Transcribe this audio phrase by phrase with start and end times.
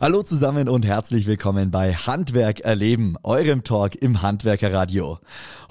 [0.00, 5.18] Hallo zusammen und herzlich willkommen bei Handwerk erleben, eurem Talk im Handwerkerradio.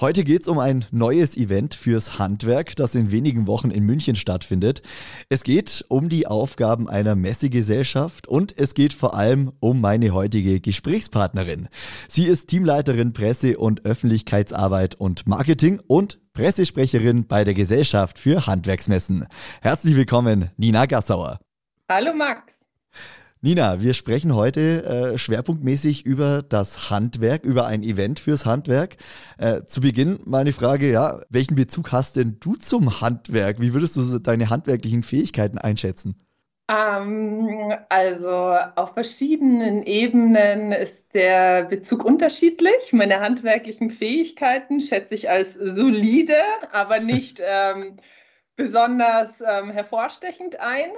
[0.02, 4.82] Heute geht's um ein neues Event fürs Handwerk, das in wenigen Wochen in München stattfindet.
[5.30, 10.60] Es geht um die Aufgaben einer Messegesellschaft und es geht vor allem um meine heutige
[10.60, 11.70] Gesprächspartnerin.
[12.10, 19.26] Sie ist Teamleiterin Presse- und Öffentlichkeitsarbeit und Marketing und Pressesprecherin bei der Gesellschaft für Handwerksmessen.
[19.62, 21.40] Herzlich willkommen, Nina Gassauer.
[21.88, 22.58] Hallo Max.
[23.42, 28.98] Nina, wir sprechen heute äh, schwerpunktmäßig über das Handwerk, über ein Event fürs Handwerk.
[29.38, 33.62] Äh, zu Beginn meine Frage, ja, welchen Bezug hast denn du zum Handwerk?
[33.62, 36.16] Wie würdest du deine handwerklichen Fähigkeiten einschätzen?
[36.68, 42.92] Ähm, also auf verschiedenen Ebenen ist der Bezug unterschiedlich.
[42.92, 47.98] Meine handwerklichen Fähigkeiten schätze ich als solide, aber nicht ähm,
[48.56, 50.90] besonders ähm, hervorstechend ein.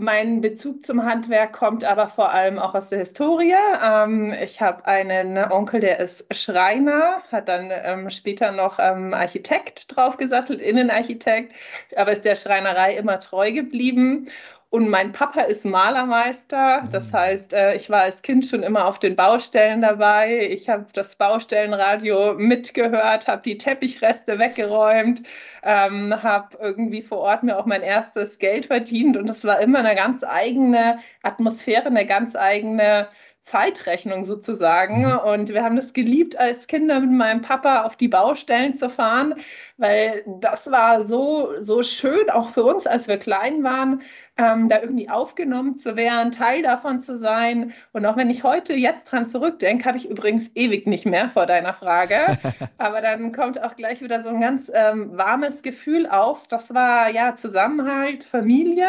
[0.00, 3.54] Mein Bezug zum Handwerk kommt aber vor allem auch aus der Historie.
[3.84, 9.94] Ähm, ich habe einen Onkel, der ist Schreiner, hat dann ähm, später noch ähm, Architekt
[9.94, 11.52] draufgesattelt, Innenarchitekt,
[11.96, 14.26] aber ist der Schreinerei immer treu geblieben.
[14.70, 16.84] Und mein Papa ist Malermeister.
[16.92, 17.16] Das mhm.
[17.16, 20.46] heißt, äh, ich war als Kind schon immer auf den Baustellen dabei.
[20.48, 25.22] Ich habe das Baustellenradio mitgehört, habe die Teppichreste weggeräumt,
[25.64, 29.16] ähm, habe irgendwie vor Ort mir auch mein erstes Geld verdient.
[29.16, 33.08] Und das war immer eine ganz eigene Atmosphäre, eine ganz eigene
[33.42, 35.06] Zeitrechnung sozusagen.
[35.06, 35.18] Mhm.
[35.18, 39.34] Und wir haben das geliebt, als Kinder mit meinem Papa auf die Baustellen zu fahren,
[39.78, 44.02] weil das war so, so schön, auch für uns, als wir klein waren,
[44.36, 47.72] ähm, da irgendwie aufgenommen zu werden, Teil davon zu sein.
[47.92, 51.46] Und auch wenn ich heute jetzt dran zurückdenke, habe ich übrigens ewig nicht mehr vor
[51.46, 52.16] deiner Frage.
[52.78, 56.46] Aber dann kommt auch gleich wieder so ein ganz ähm, warmes Gefühl auf.
[56.46, 58.88] Das war ja Zusammenhalt, Familie.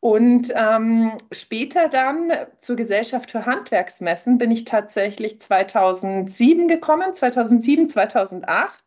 [0.00, 8.84] Und ähm, später dann zur Gesellschaft für Handwerksmessen bin ich tatsächlich 2007 gekommen, 2007, 2008,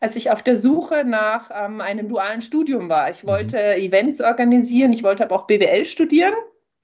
[0.00, 3.10] als ich auf der Suche nach ähm, einem dualen Studium war.
[3.10, 3.28] Ich mhm.
[3.28, 3.74] wollte.
[3.76, 6.34] Events organisieren, ich wollte aber auch BWL studieren.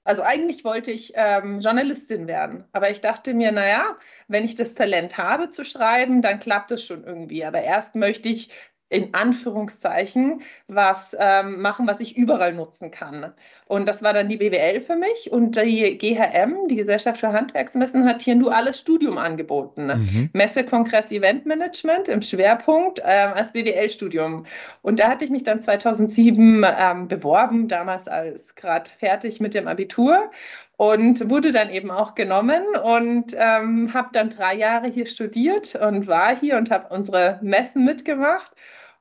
[0.03, 4.73] Also eigentlich wollte ich ähm, Journalistin werden, aber ich dachte mir, naja, wenn ich das
[4.73, 7.45] Talent habe zu schreiben, dann klappt es schon irgendwie.
[7.45, 8.49] Aber erst möchte ich
[8.91, 13.33] in Anführungszeichen was ähm, machen, was ich überall nutzen kann.
[13.65, 18.05] Und das war dann die BWL für mich und die GHM, die Gesellschaft für Handwerksmessen,
[18.05, 19.87] hat hier ein duales Studium angeboten.
[19.87, 20.29] Mhm.
[20.33, 24.45] Messe, Kongress, Eventmanagement im Schwerpunkt äh, als BWL-Studium.
[24.81, 29.69] Und da hatte ich mich dann 2007 ähm, beworben, damals als gerade fertig mit dem
[29.69, 30.29] Abitur
[30.75, 36.07] und wurde dann eben auch genommen und ähm, habe dann drei Jahre hier studiert und
[36.07, 38.51] war hier und habe unsere Messen mitgemacht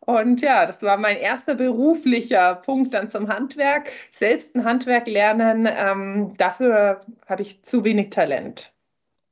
[0.01, 3.91] und ja, das war mein erster beruflicher Punkt dann zum Handwerk.
[4.11, 8.73] Selbst ein Handwerk lernen, ähm, dafür habe ich zu wenig Talent.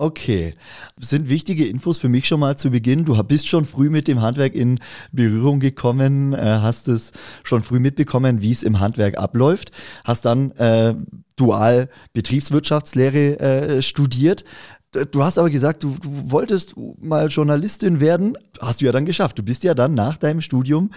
[0.00, 0.52] Okay,
[0.96, 3.04] sind wichtige Infos für mich schon mal zu Beginn.
[3.04, 4.78] Du bist schon früh mit dem Handwerk in
[5.10, 7.10] Berührung gekommen, äh, hast es
[7.42, 9.72] schon früh mitbekommen, wie es im Handwerk abläuft,
[10.04, 10.94] hast dann äh,
[11.34, 14.44] dual Betriebswirtschaftslehre äh, studiert.
[14.92, 18.38] Du hast aber gesagt, du, du, wolltest mal Journalistin werden.
[18.60, 19.38] Hast du ja dann geschafft.
[19.38, 20.90] Du bist ja dann nach deinem Studium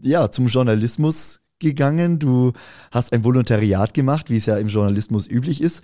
[0.00, 2.18] ja zum Journalismus gegangen.
[2.18, 2.52] Du
[2.90, 5.82] hast ein Volontariat gemacht, wie es ja im Journalismus üblich ist.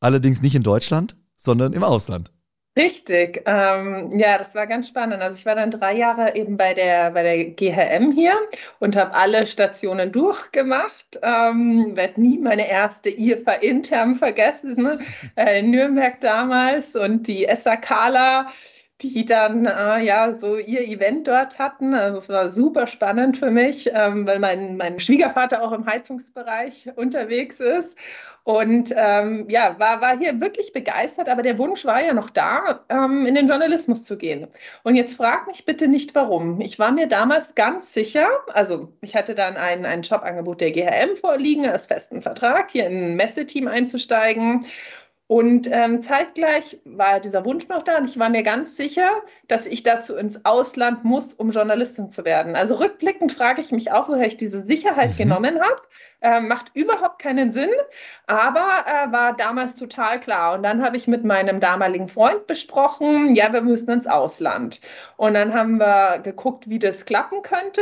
[0.00, 2.30] Allerdings nicht in Deutschland, sondern im Ausland.
[2.74, 5.20] Richtig, ähm, ja, das war ganz spannend.
[5.20, 8.32] Also ich war dann drei Jahre eben bei der, bei der GHM hier
[8.78, 11.20] und habe alle Stationen durchgemacht.
[11.22, 15.00] Ähm, werde nie meine erste IFA intern vergessen,
[15.36, 18.46] äh, in Nürnberg damals und die Essakala
[19.02, 21.94] die dann äh, ja so ihr Event dort hatten.
[21.94, 26.88] Also es war super spannend für mich, ähm, weil mein, mein Schwiegervater auch im Heizungsbereich
[26.96, 27.98] unterwegs ist.
[28.44, 32.80] Und ähm, ja, war, war hier wirklich begeistert, aber der Wunsch war ja noch da,
[32.88, 34.48] ähm, in den Journalismus zu gehen.
[34.82, 36.60] Und jetzt frag mich bitte nicht, warum.
[36.60, 41.14] Ich war mir damals ganz sicher, also ich hatte dann ein, ein Jobangebot der GHM
[41.14, 44.64] vorliegen, als festen Vertrag, hier in ein Messeteam einzusteigen.
[45.32, 49.08] Und ähm, zeitgleich war dieser Wunsch noch da und ich war mir ganz sicher,
[49.48, 52.54] dass ich dazu ins Ausland muss, um Journalistin zu werden.
[52.54, 55.16] Also rückblickend frage ich mich auch, woher ich diese Sicherheit mhm.
[55.16, 55.80] genommen habe.
[56.20, 57.70] Äh, macht überhaupt keinen Sinn,
[58.26, 60.52] aber äh, war damals total klar.
[60.54, 64.82] Und dann habe ich mit meinem damaligen Freund besprochen, ja, wir müssen ins Ausland.
[65.16, 67.80] Und dann haben wir geguckt, wie das klappen könnte.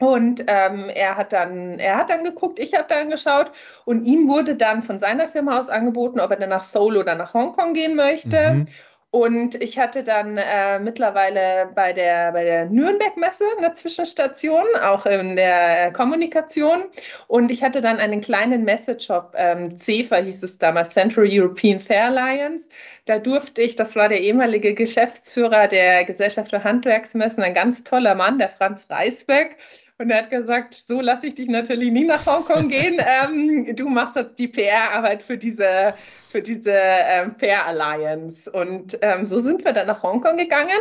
[0.00, 3.50] Und ähm, er hat dann, er hat dann geguckt, ich habe dann geschaut
[3.84, 7.16] und ihm wurde dann von seiner Firma aus angeboten, ob er dann nach Seoul oder
[7.16, 8.50] nach Hongkong gehen möchte.
[8.50, 8.66] Mhm.
[9.10, 15.34] Und ich hatte dann äh, mittlerweile bei der, bei der Nürnberg-Messe eine Zwischenstation, auch in
[15.34, 16.84] der Kommunikation.
[17.26, 22.08] Und ich hatte dann einen kleinen Messejob, ähm, CEFA hieß es damals, Central European Fair
[22.08, 22.68] Alliance.
[23.06, 28.14] Da durfte ich, das war der ehemalige Geschäftsführer der Gesellschaft für Handwerksmessen, ein ganz toller
[28.14, 29.56] Mann, der Franz Reisbeck.
[30.00, 33.02] Und er hat gesagt, so lasse ich dich natürlich nie nach Hongkong gehen.
[33.24, 35.92] Ähm, du machst jetzt die PR-Arbeit für diese,
[36.28, 38.48] für diese ähm, Fair Alliance.
[38.48, 40.78] Und ähm, so sind wir dann nach Hongkong gegangen.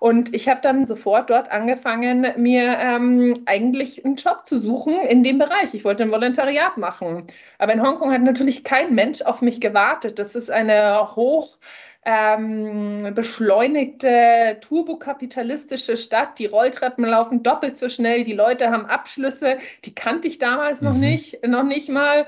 [0.00, 5.22] Und ich habe dann sofort dort angefangen, mir ähm, eigentlich einen Job zu suchen in
[5.22, 5.72] dem Bereich.
[5.72, 7.24] Ich wollte ein Volontariat machen.
[7.58, 10.18] Aber in Hongkong hat natürlich kein Mensch auf mich gewartet.
[10.18, 11.56] Das ist eine hoch
[12.06, 16.38] ähm, beschleunigte, turbokapitalistische Stadt.
[16.38, 20.88] Die Rolltreppen laufen doppelt so schnell, die Leute haben Abschlüsse, die kannte ich damals mhm.
[20.88, 22.26] noch nicht, noch nicht mal.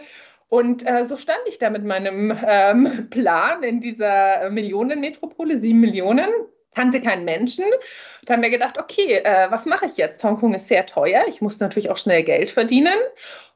[0.48, 6.28] Und äh, so stand ich da mit meinem ähm, Plan in dieser Millionenmetropole, sieben Millionen,
[6.74, 7.66] kannte keinen Menschen.
[8.24, 10.24] Da haben wir gedacht, okay, äh, was mache ich jetzt?
[10.24, 12.96] Hongkong ist sehr teuer, ich muss natürlich auch schnell Geld verdienen.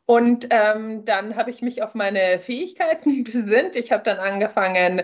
[0.07, 3.77] Und ähm, dann habe ich mich auf meine Fähigkeiten besinnt.
[3.77, 5.03] Ich habe dann angefangen,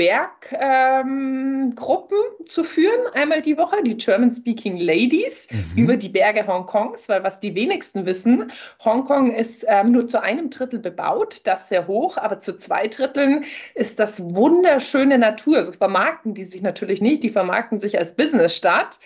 [0.00, 1.74] Berggruppen
[2.18, 5.76] ähm, zu führen, einmal die Woche, die German-Speaking Ladies mhm.
[5.76, 8.50] über die Berge Hongkongs, weil was die wenigsten wissen,
[8.82, 13.44] Hongkong ist ähm, nur zu einem Drittel bebaut, das sehr hoch, aber zu zwei Dritteln
[13.74, 15.66] ist das wunderschöne Natur.
[15.66, 18.98] So vermarkten die sich natürlich nicht, die vermarkten sich als Businessstadt.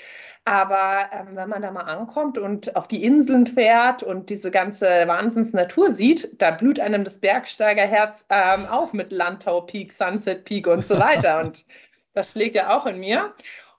[0.46, 4.87] Aber ähm, wenn man da mal ankommt und auf die Inseln fährt und diese ganze
[4.87, 10.87] Wahnsinnsnatur sieht, da blüht einem das Bergsteigerherz ähm, auf mit Lantau Peak, Sunset Peak und
[10.87, 11.41] so weiter.
[11.44, 11.64] und
[12.12, 13.32] das schlägt ja auch in mir.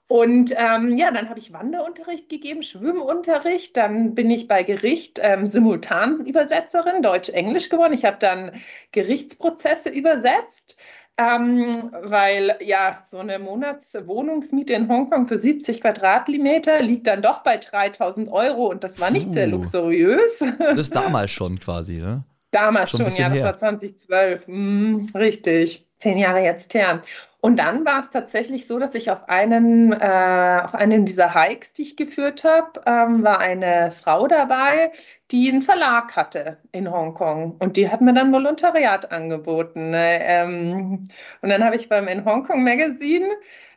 [0.08, 3.76] Und ähm, ja, dann habe ich Wanderunterricht gegeben, Schwimmunterricht.
[3.76, 7.92] Dann bin ich bei Gericht ähm, Simultanübersetzerin, Deutsch-Englisch geworden.
[7.92, 8.52] Ich habe dann
[8.92, 10.76] Gerichtsprozesse übersetzt.
[11.18, 17.56] Ähm, weil ja, so eine Monatswohnungsmiete in Hongkong für 70 Quadratmeter liegt dann doch bei
[17.56, 19.32] 3000 Euro und das war nicht Puh.
[19.32, 20.44] sehr luxuriös.
[20.58, 22.22] Das ist damals schon quasi, ne?
[22.50, 23.44] Damals schon, schon ja, das her.
[23.44, 24.46] war 2012.
[24.46, 27.00] Hm, richtig, zehn Jahre jetzt her.
[27.46, 31.74] Und dann war es tatsächlich so, dass ich auf einen, äh, auf einen dieser Hikes,
[31.74, 34.90] die ich geführt habe, ähm, war eine Frau dabei,
[35.30, 37.54] die einen Verlag hatte in Hongkong.
[37.60, 39.90] Und die hat mir dann Volontariat angeboten.
[39.90, 40.18] Ne?
[40.22, 41.06] Ähm,
[41.40, 43.28] und dann habe ich beim In Hongkong Magazine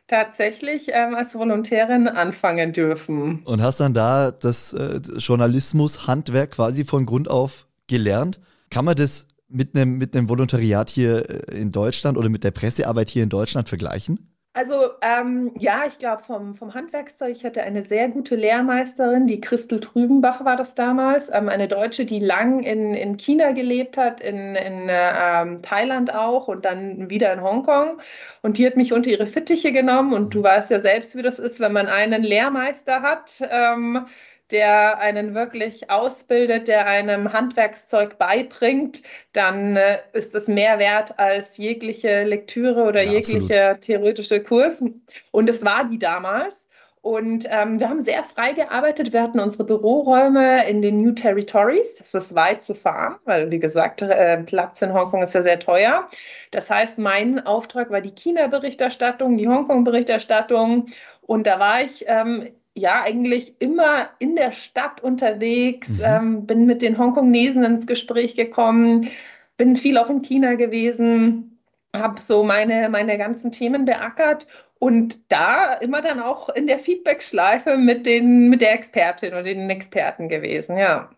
[0.08, 3.44] tatsächlich ähm, als Volontärin anfangen dürfen.
[3.44, 8.40] Und hast dann da das äh, Journalismus-Handwerk quasi von Grund auf gelernt?
[8.72, 12.50] Kann man das mit einem, mit einem Volontariat hier äh, in Deutschland oder mit der
[12.50, 14.30] Pressearbeit hier in Deutschland vergleichen?
[14.52, 19.40] Also ähm, ja, ich glaube vom, vom Handwerkszeug, ich hatte eine sehr gute Lehrmeisterin, die
[19.40, 24.20] Christel Trübenbach war das damals, ähm, eine Deutsche, die lang in, in China gelebt hat,
[24.20, 27.98] in, in ähm, Thailand auch und dann wieder in Hongkong.
[28.42, 31.38] Und die hat mich unter ihre Fittiche genommen und du weißt ja selbst, wie das
[31.38, 34.06] ist, wenn man einen Lehrmeister hat ähm,
[34.52, 39.02] der einen wirklich ausbildet, der einem Handwerkszeug beibringt,
[39.32, 44.82] dann äh, ist es mehr wert als jegliche Lektüre oder ja, jeglicher theoretische Kurs.
[45.30, 46.68] Und es war die damals.
[47.02, 49.14] Und ähm, wir haben sehr frei gearbeitet.
[49.14, 51.96] Wir hatten unsere Büroräume in den New Territories.
[51.96, 55.58] Das ist weit zu fahren, weil, wie gesagt, äh, Platz in Hongkong ist ja sehr
[55.58, 56.06] teuer.
[56.50, 60.86] Das heißt, mein Auftrag war die China-Berichterstattung, die Hongkong-Berichterstattung.
[61.22, 66.04] Und da war ich ähm, ja eigentlich immer in der Stadt unterwegs, mhm.
[66.04, 69.10] ähm, bin mit den Hongkongnesen ins Gespräch gekommen,
[69.56, 71.58] bin viel auch in China gewesen,
[71.94, 74.46] habe so meine, meine ganzen Themen beackert
[74.78, 80.28] und da immer dann auch in der Feedback-Schleife mit, mit der Expertin oder den Experten
[80.28, 81.10] gewesen, ja.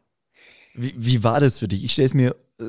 [0.74, 1.84] Wie, wie war das für dich?
[1.84, 2.64] Ich stelle es mir äh,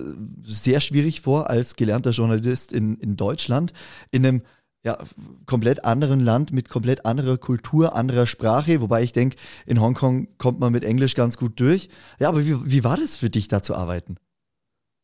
[0.45, 3.73] sehr schwierig vor, als gelernter Journalist in, in Deutschland
[4.11, 4.41] in einem
[4.83, 4.97] ja,
[5.45, 10.59] komplett anderen Land mit komplett anderer Kultur, anderer Sprache, wobei ich denke, in Hongkong kommt
[10.59, 11.89] man mit Englisch ganz gut durch.
[12.19, 14.17] Ja, aber wie, wie war das für dich, da zu arbeiten?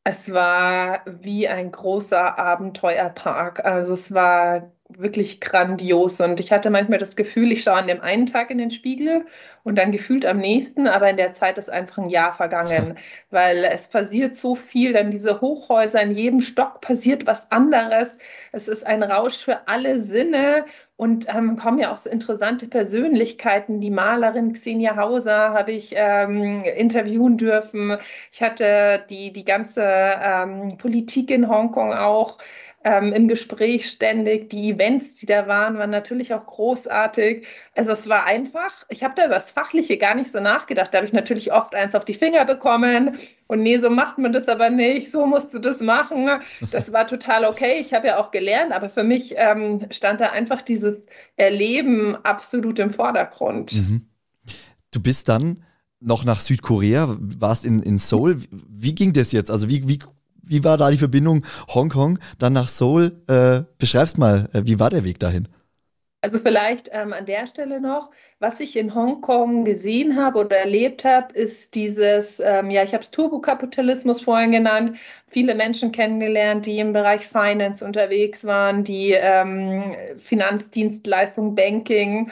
[0.04, 3.64] Es war wie ein großer Abenteuerpark.
[3.64, 6.20] Also es war wirklich grandios.
[6.20, 9.26] Und ich hatte manchmal das Gefühl, ich schaue an dem einen Tag in den Spiegel
[9.64, 12.98] und dann gefühlt am nächsten, aber in der Zeit ist einfach ein Jahr vergangen,
[13.30, 14.94] weil es passiert so viel.
[14.94, 18.18] Dann diese Hochhäuser, in jedem Stock passiert was anderes.
[18.52, 20.66] Es ist ein Rausch für alle Sinne.
[20.98, 23.80] Und ähm, kommen ja auch so interessante Persönlichkeiten.
[23.80, 27.96] Die Malerin Xenia Hauser habe ich ähm, interviewen dürfen.
[28.34, 32.38] Ich hatte die, die ganze ähm, Politik in Hongkong auch
[32.84, 34.50] ähm, im Gespräch ständig.
[34.50, 37.46] Die Events, die da waren, waren natürlich auch großartig.
[37.76, 40.94] Also es war einfach, ich habe da über das Fachliche gar nicht so nachgedacht.
[40.94, 43.18] Da habe ich natürlich oft eins auf die Finger bekommen
[43.48, 46.30] und nee, so macht man das aber nicht, so musst du das machen.
[46.72, 47.80] Das war total okay.
[47.80, 51.02] Ich habe ja auch gelernt, aber für mich ähm, stand da einfach dieses
[51.36, 53.74] Erleben absolut im Vordergrund.
[53.74, 54.06] Mhm.
[54.92, 55.64] Du bist dann
[56.00, 58.40] noch nach Südkorea, warst in, in Seoul.
[58.52, 59.52] Wie ging das jetzt?
[59.52, 60.00] Also wie, wie,
[60.50, 63.22] wie war da die Verbindung Hongkong, dann nach Seoul?
[63.28, 65.48] Äh, beschreib's mal, äh, wie war der Weg dahin?
[66.22, 71.06] Also vielleicht ähm, an der Stelle noch, was ich in Hongkong gesehen habe oder erlebt
[71.06, 76.80] habe, ist dieses, ähm, ja, ich habe es Turbokapitalismus vorhin genannt, viele Menschen kennengelernt, die
[76.80, 82.32] im Bereich Finance unterwegs waren, die ähm, Finanzdienstleistung, Banking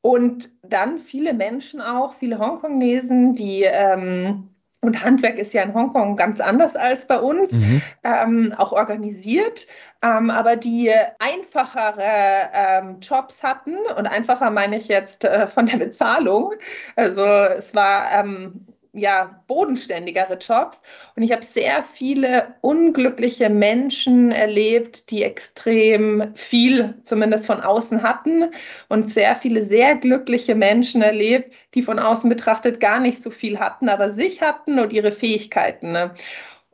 [0.00, 4.48] und dann viele Menschen auch, viele Hongkongnesen, die ähm,
[4.80, 7.82] und Handwerk ist ja in Hongkong ganz anders als bei uns, mhm.
[8.04, 9.66] ähm, auch organisiert,
[10.02, 15.78] ähm, aber die einfachere ähm, Jobs hatten und einfacher meine ich jetzt äh, von der
[15.78, 16.54] Bezahlung.
[16.94, 20.82] Also es war ähm, ja, bodenständigere Jobs.
[21.16, 28.50] Und ich habe sehr viele unglückliche Menschen erlebt, die extrem viel zumindest von außen hatten
[28.88, 33.58] und sehr viele sehr glückliche Menschen erlebt, die von außen betrachtet gar nicht so viel
[33.58, 35.92] hatten, aber sich hatten und ihre Fähigkeiten.
[35.92, 36.14] Ne?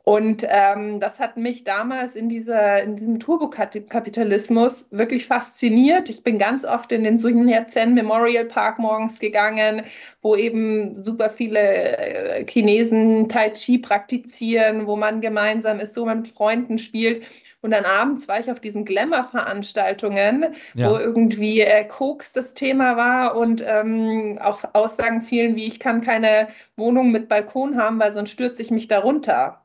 [0.05, 6.11] Und ähm, das hat mich damals in, dieser, in diesem Turbokapitalismus wirklich fasziniert.
[6.11, 9.81] Ich bin ganz oft in den Sun Yat-sen Memorial Park morgens gegangen,
[10.21, 16.27] wo eben super viele äh, Chinesen Tai Chi praktizieren, wo man gemeinsam ist, man mit
[16.27, 17.25] Freunden spielt.
[17.61, 20.91] Und dann abends war ich auf diesen Glamour-Veranstaltungen, ja.
[20.91, 26.01] wo irgendwie äh, Koks das Thema war und ähm, auch Aussagen fielen wie, ich kann
[26.01, 29.64] keine Wohnung mit Balkon haben, weil sonst stürze ich mich darunter.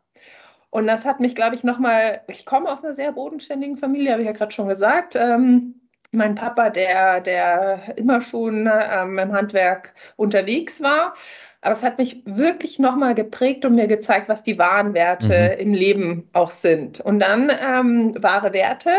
[0.71, 4.23] Und das hat mich, glaube ich, nochmal, ich komme aus einer sehr bodenständigen Familie, habe
[4.23, 5.17] ich ja gerade schon gesagt.
[5.17, 5.75] Ähm,
[6.13, 11.15] mein Papa, der, der immer schon ähm, im Handwerk unterwegs war.
[11.63, 15.61] Aber es hat mich wirklich nochmal geprägt und mir gezeigt, was die wahren Werte mhm.
[15.61, 17.01] im Leben auch sind.
[17.01, 18.91] Und dann ähm, wahre Werte.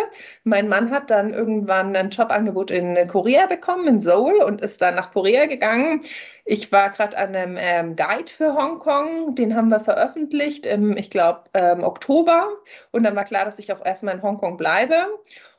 [0.44, 4.96] Mein Mann hat dann irgendwann ein Jobangebot in Korea bekommen, in Seoul, und ist dann
[4.96, 6.01] nach Korea gegangen.
[6.45, 11.10] Ich war gerade an einem ähm, Guide für Hongkong, den haben wir veröffentlicht im, ich
[11.10, 12.50] glaube, ähm, Oktober.
[12.91, 15.07] Und dann war klar, dass ich auch erstmal in Hongkong bleibe.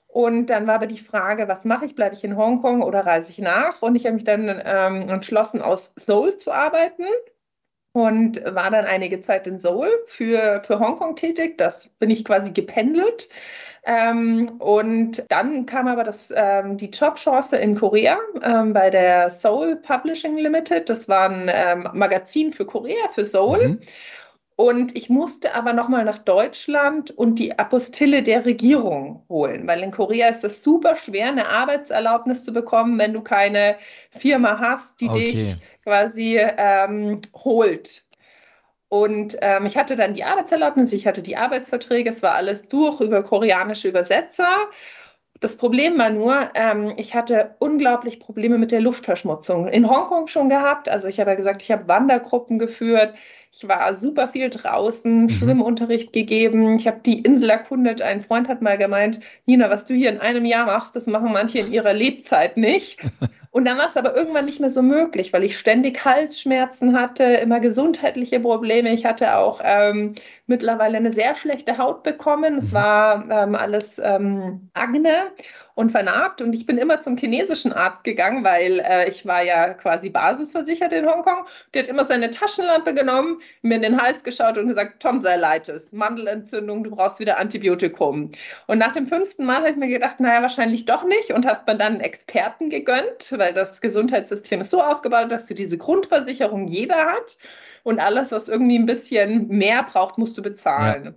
[0.06, 1.94] Und dann war aber die Frage, was mache ich?
[1.94, 3.80] Bleibe ich in Hongkong oder reise ich nach?
[3.80, 7.04] Und ich habe mich dann ähm, entschlossen, aus Seoul zu arbeiten
[7.92, 11.56] und war dann einige Zeit in Seoul für, für Hongkong tätig.
[11.58, 13.28] Das bin ich quasi gependelt.
[13.84, 19.76] Ähm, und dann kam aber das, ähm, die Jobchance in Korea ähm, bei der Seoul
[19.76, 20.88] Publishing Limited.
[20.88, 23.68] Das war ein ähm, Magazin für Korea, für Seoul.
[23.68, 23.80] Mhm.
[24.54, 29.90] Und ich musste aber nochmal nach Deutschland und die Apostille der Regierung holen, weil in
[29.90, 33.76] Korea ist es super schwer, eine Arbeitserlaubnis zu bekommen, wenn du keine
[34.10, 35.32] Firma hast, die okay.
[35.32, 38.04] dich quasi ähm, holt.
[38.92, 43.00] Und ähm, ich hatte dann die Arbeitserlaubnis, ich hatte die Arbeitsverträge, es war alles durch
[43.00, 44.68] über koreanische Übersetzer.
[45.40, 49.66] Das Problem war nur, ähm, ich hatte unglaublich Probleme mit der Luftverschmutzung.
[49.66, 50.90] In Hongkong schon gehabt.
[50.90, 53.14] Also ich habe ja gesagt, ich habe Wandergruppen geführt.
[53.50, 55.28] Ich war super viel draußen, mhm.
[55.30, 56.76] Schwimmunterricht gegeben.
[56.76, 58.02] Ich habe die Insel erkundet.
[58.02, 61.32] Ein Freund hat mal gemeint, Nina, was du hier in einem Jahr machst, das machen
[61.32, 63.00] manche in ihrer Lebzeit nicht.
[63.52, 67.25] Und dann war es aber irgendwann nicht mehr so möglich, weil ich ständig Halsschmerzen hatte,
[67.25, 68.90] immer gesundheitliche Probleme.
[68.94, 70.14] Ich hatte auch ähm,
[70.47, 72.56] mittlerweile eine sehr schlechte Haut bekommen.
[72.56, 72.76] Es mhm.
[72.76, 75.32] war ähm, alles ähm, Akne
[75.74, 76.40] und vernarbt.
[76.40, 80.92] Und ich bin immer zum chinesischen Arzt gegangen, weil äh, ich war ja quasi basisversichert
[80.92, 81.46] in Hongkong.
[81.74, 86.84] Der hat immer seine Taschenlampe genommen, mir in den Hals geschaut und gesagt, Tonsillitis, Mandelentzündung,
[86.84, 88.30] du brauchst wieder Antibiotikum.
[88.66, 91.72] Und nach dem fünften Mal habe ich mir gedacht, naja, wahrscheinlich doch nicht und habe
[91.72, 96.68] mir dann einen Experten gegönnt, weil das Gesundheitssystem ist so aufgebaut, dass du diese Grundversicherung
[96.68, 97.38] jeder hat
[97.82, 101.04] und alles, was irgendwie ein bisschen mehr braucht, musst du bezahlen.
[101.04, 101.12] Ja.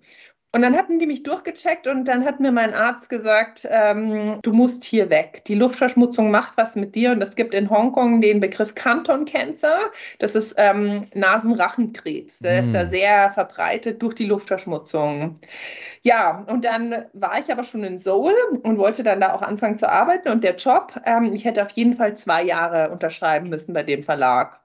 [0.56, 4.54] Und dann hatten die mich durchgecheckt und dann hat mir mein Arzt gesagt, ähm, du
[4.54, 5.44] musst hier weg.
[5.48, 9.92] Die Luftverschmutzung macht was mit dir und es gibt in Hongkong den Begriff Canton Cancer.
[10.20, 12.40] Das ist ähm, Nasenrachenkrebs.
[12.40, 12.64] Der mm.
[12.64, 12.88] ist da hm.
[12.88, 15.36] sehr verbreitet durch die Luftverschmutzung.
[16.04, 18.34] Ja, und dann war ich aber schon in Seoul
[18.64, 20.30] und wollte dann da auch anfangen zu arbeiten.
[20.30, 24.02] Und der Job, ähm, ich hätte auf jeden Fall zwei Jahre unterschreiben müssen bei dem
[24.02, 24.62] Verlag.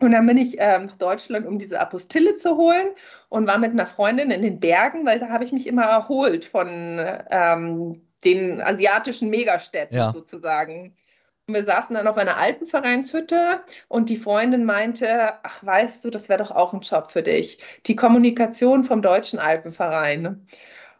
[0.00, 2.88] Und dann bin ich äh, nach Deutschland, um diese Apostille zu holen
[3.28, 6.46] und war mit einer Freundin in den Bergen, weil da habe ich mich immer erholt
[6.46, 6.98] von
[7.30, 10.12] ähm, den asiatischen Megastädten ja.
[10.12, 10.96] sozusagen.
[11.46, 16.28] Und wir saßen dann auf einer Alpenvereinshütte und die Freundin meinte, ach weißt du, das
[16.28, 17.58] wäre doch auch ein Job für dich.
[17.86, 20.46] Die Kommunikation vom Deutschen Alpenverein.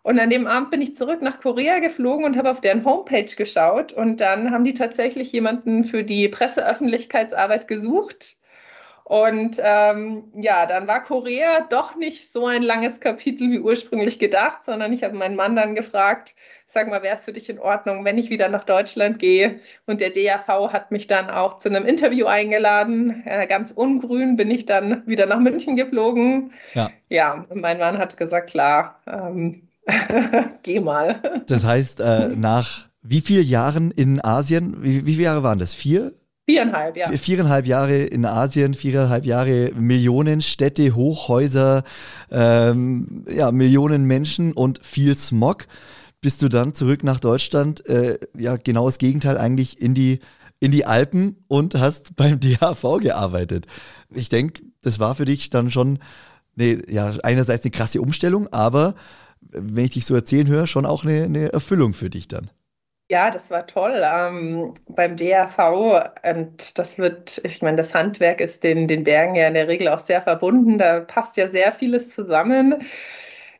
[0.02, 3.34] Und an dem Abend bin ich zurück nach Korea geflogen und habe auf deren Homepage
[3.36, 3.92] geschaut.
[3.92, 8.39] Und dann haben die tatsächlich jemanden für die Presseöffentlichkeitsarbeit gesucht.
[9.10, 14.64] Und ähm, ja, dann war Korea doch nicht so ein langes Kapitel wie ursprünglich gedacht,
[14.64, 18.04] sondern ich habe meinen Mann dann gefragt, sag mal, wäre es für dich in Ordnung,
[18.04, 19.58] wenn ich wieder nach Deutschland gehe?
[19.84, 23.24] Und der DAV hat mich dann auch zu einem Interview eingeladen.
[23.26, 26.52] Äh, ganz ungrün bin ich dann wieder nach München geflogen.
[26.74, 29.62] Ja, ja mein Mann hat gesagt, klar, ähm,
[30.62, 31.42] geh mal.
[31.48, 35.74] Das heißt, äh, nach wie vielen Jahren in Asien, wie, wie viele Jahre waren das?
[35.74, 36.12] Vier?
[36.50, 37.10] Viereinhalb, ja.
[37.12, 41.84] Viereinhalb Jahre in Asien, viereinhalb Jahre Millionen Städte, Hochhäuser,
[42.30, 45.66] ähm, ja, Millionen Menschen und viel Smog.
[46.20, 50.18] Bist du dann zurück nach Deutschland, äh, ja, genau das Gegenteil eigentlich in die,
[50.58, 53.66] in die Alpen und hast beim DHV gearbeitet.
[54.12, 56.00] Ich denke, das war für dich dann schon,
[56.58, 58.94] eine, ja, einerseits eine krasse Umstellung, aber
[59.40, 62.50] wenn ich dich so erzählen höre, schon auch eine, eine Erfüllung für dich dann.
[63.10, 64.02] Ja, das war toll.
[64.04, 65.58] Ähm, beim DRV,
[66.22, 69.88] und das wird, ich meine, das Handwerk ist den, den Bergen ja in der Regel
[69.88, 70.78] auch sehr verbunden.
[70.78, 72.84] Da passt ja sehr vieles zusammen.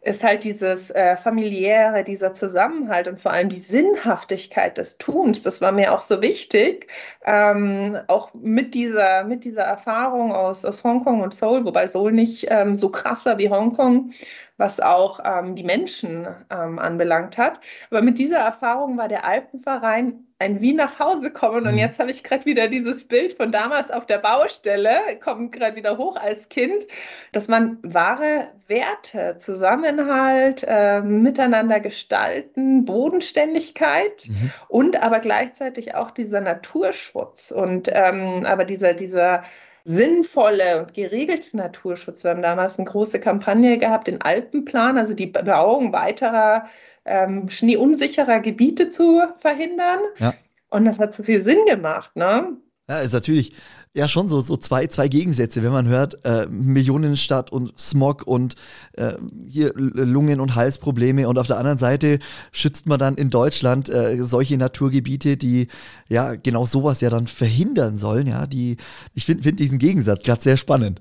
[0.02, 5.42] Ist halt dieses äh, familiäre, dieser Zusammenhalt und vor allem die Sinnhaftigkeit des Tuns.
[5.42, 6.86] Das war mir auch so wichtig.
[7.24, 12.46] Ähm, auch mit dieser, mit dieser Erfahrung aus, aus Hongkong und Seoul, wobei Seoul nicht
[12.50, 14.12] ähm, so krass war wie Hongkong,
[14.60, 17.60] was auch ähm, die Menschen ähm, anbelangt hat.
[17.90, 21.66] Aber mit dieser Erfahrung war der Alpenverein ein wie nach Hause kommen.
[21.66, 21.78] Und mhm.
[21.78, 25.98] jetzt habe ich gerade wieder dieses Bild von damals auf der Baustelle, kommt gerade wieder
[25.98, 26.86] hoch als Kind,
[27.32, 34.52] dass man wahre Werte, Zusammenhalt, äh, miteinander gestalten, Bodenständigkeit mhm.
[34.68, 39.42] und aber gleichzeitig auch dieser Naturschutz und ähm, aber dieser, dieser
[39.84, 42.24] sinnvolle und geregelte Naturschutz.
[42.24, 46.66] Wir haben damals eine große Kampagne gehabt, den Alpenplan, also die Bebauung weiterer
[47.04, 50.00] ähm, schneeunsicherer Gebiete zu verhindern.
[50.18, 50.34] Ja.
[50.68, 52.56] Und das hat so viel Sinn gemacht, ne?
[52.88, 53.54] Ja, ist natürlich
[53.94, 58.54] ja schon so, so zwei, zwei Gegensätze, wenn man hört, äh, Millionenstadt und Smog und
[58.92, 62.20] äh, hier Lungen- und Halsprobleme und auf der anderen Seite
[62.52, 65.68] schützt man dann in Deutschland äh, solche Naturgebiete, die
[66.08, 68.76] ja genau sowas ja dann verhindern sollen, ja, die,
[69.14, 71.00] ich finde find diesen Gegensatz gerade sehr spannend.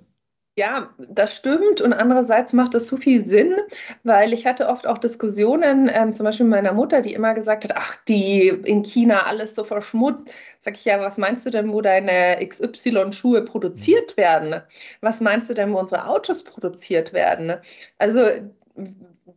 [0.59, 1.79] Ja, das stimmt.
[1.79, 3.55] Und andererseits macht das so viel Sinn,
[4.03, 7.63] weil ich hatte oft auch Diskussionen, ähm, zum Beispiel mit meiner Mutter, die immer gesagt
[7.63, 10.29] hat, ach, die in China alles so verschmutzt.
[10.59, 14.61] Sag ich ja, was meinst du denn, wo deine XY-Schuhe produziert werden?
[14.99, 17.53] Was meinst du denn, wo unsere Autos produziert werden?
[17.97, 18.19] Also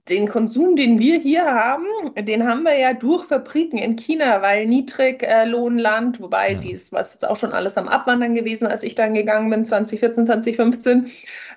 [0.09, 1.87] den Konsum, den wir hier haben,
[2.19, 6.59] den haben wir ja durch Fabriken in China, weil Niedriglohnland, wobei ja.
[6.59, 10.27] dies was jetzt auch schon alles am Abwandern gewesen, als ich dann gegangen bin, 2014,
[10.27, 11.11] 2015.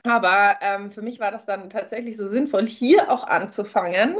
[0.03, 4.17] Aber ähm, für mich war das dann tatsächlich so sinnvoll, hier auch anzufangen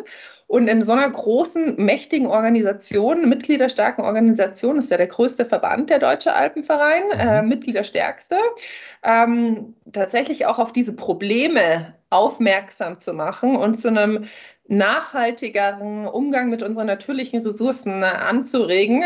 [0.47, 5.99] und in so einer großen, mächtigen Organisation, mitgliederstarken Organisation, ist ja der größte Verband der
[5.99, 7.19] Deutsche Alpenverein, mhm.
[7.19, 8.38] äh, Mitgliederstärkste,
[9.04, 14.25] ähm, tatsächlich auch auf diese Probleme aufmerksam zu machen und zu einem
[14.67, 19.04] nachhaltigeren Umgang mit unseren natürlichen Ressourcen anzuregen.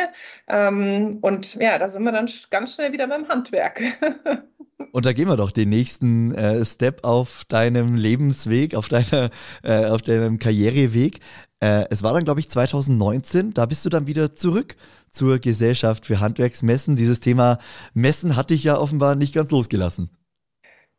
[0.47, 3.81] Ähm, und ja, da sind wir dann ganz schnell wieder beim Handwerk.
[4.91, 9.29] Und da gehen wir doch den nächsten äh, Step auf deinem Lebensweg, auf, deiner,
[9.61, 11.19] äh, auf deinem Karriereweg.
[11.59, 14.77] Äh, es war dann, glaube ich, 2019, da bist du dann wieder zurück
[15.11, 16.95] zur Gesellschaft für Handwerksmessen.
[16.95, 17.59] Dieses Thema
[17.93, 20.09] Messen hatte ich ja offenbar nicht ganz losgelassen.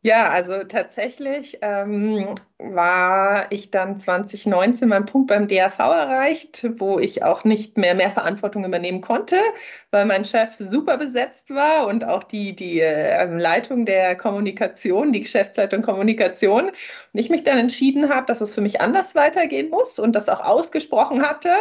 [0.03, 7.21] Ja, also tatsächlich ähm, war ich dann 2019 meinen Punkt beim DAV erreicht, wo ich
[7.23, 9.35] auch nicht mehr mehr Verantwortung übernehmen konnte,
[9.91, 15.21] weil mein Chef super besetzt war und auch die, die äh, Leitung der Kommunikation, die
[15.21, 16.69] Geschäftsleitung Kommunikation.
[16.69, 20.29] Und ich mich dann entschieden habe, dass es für mich anders weitergehen muss und das
[20.29, 21.51] auch ausgesprochen hatte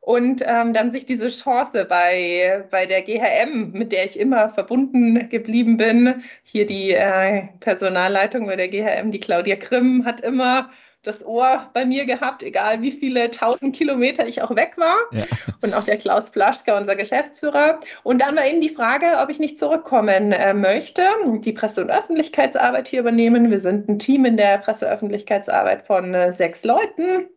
[0.00, 5.28] und ähm, dann sich diese Chance bei, bei der GHM, mit der ich immer verbunden
[5.28, 10.70] geblieben bin, hier die äh, Personalleitung bei der GHM, die Claudia Grimm, hat immer
[11.02, 14.96] das Ohr bei mir gehabt, egal wie viele tausend Kilometer ich auch weg war.
[15.12, 15.24] Ja.
[15.62, 17.80] Und auch der Klaus Plaschka, unser Geschäftsführer.
[18.02, 21.02] Und dann war eben die Frage, ob ich nicht zurückkommen äh, möchte,
[21.38, 23.50] die Presse- und Öffentlichkeitsarbeit hier übernehmen.
[23.50, 27.28] Wir sind ein Team in der Presse-Öffentlichkeitsarbeit von äh, sechs Leuten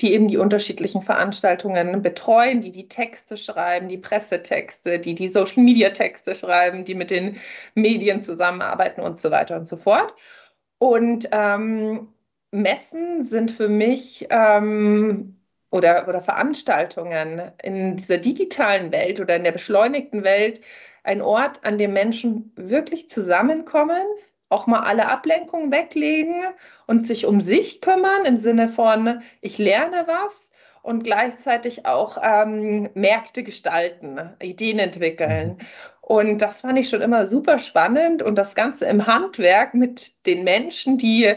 [0.00, 6.34] die eben die unterschiedlichen Veranstaltungen betreuen, die die Texte schreiben, die Pressetexte, die die Social-Media-Texte
[6.34, 7.38] schreiben, die mit den
[7.74, 10.14] Medien zusammenarbeiten und so weiter und so fort.
[10.78, 12.08] Und ähm,
[12.50, 15.36] Messen sind für mich ähm,
[15.70, 20.60] oder, oder Veranstaltungen in dieser digitalen Welt oder in der beschleunigten Welt
[21.02, 24.02] ein Ort, an dem Menschen wirklich zusammenkommen,
[24.48, 26.42] auch mal alle Ablenkungen weglegen
[26.86, 30.50] und sich um sich kümmern im Sinne von, ich lerne was
[30.82, 35.58] und gleichzeitig auch ähm, Märkte gestalten, Ideen entwickeln.
[35.58, 35.66] Mhm.
[36.00, 40.44] Und das fand ich schon immer super spannend und das Ganze im Handwerk mit den
[40.44, 41.34] Menschen, die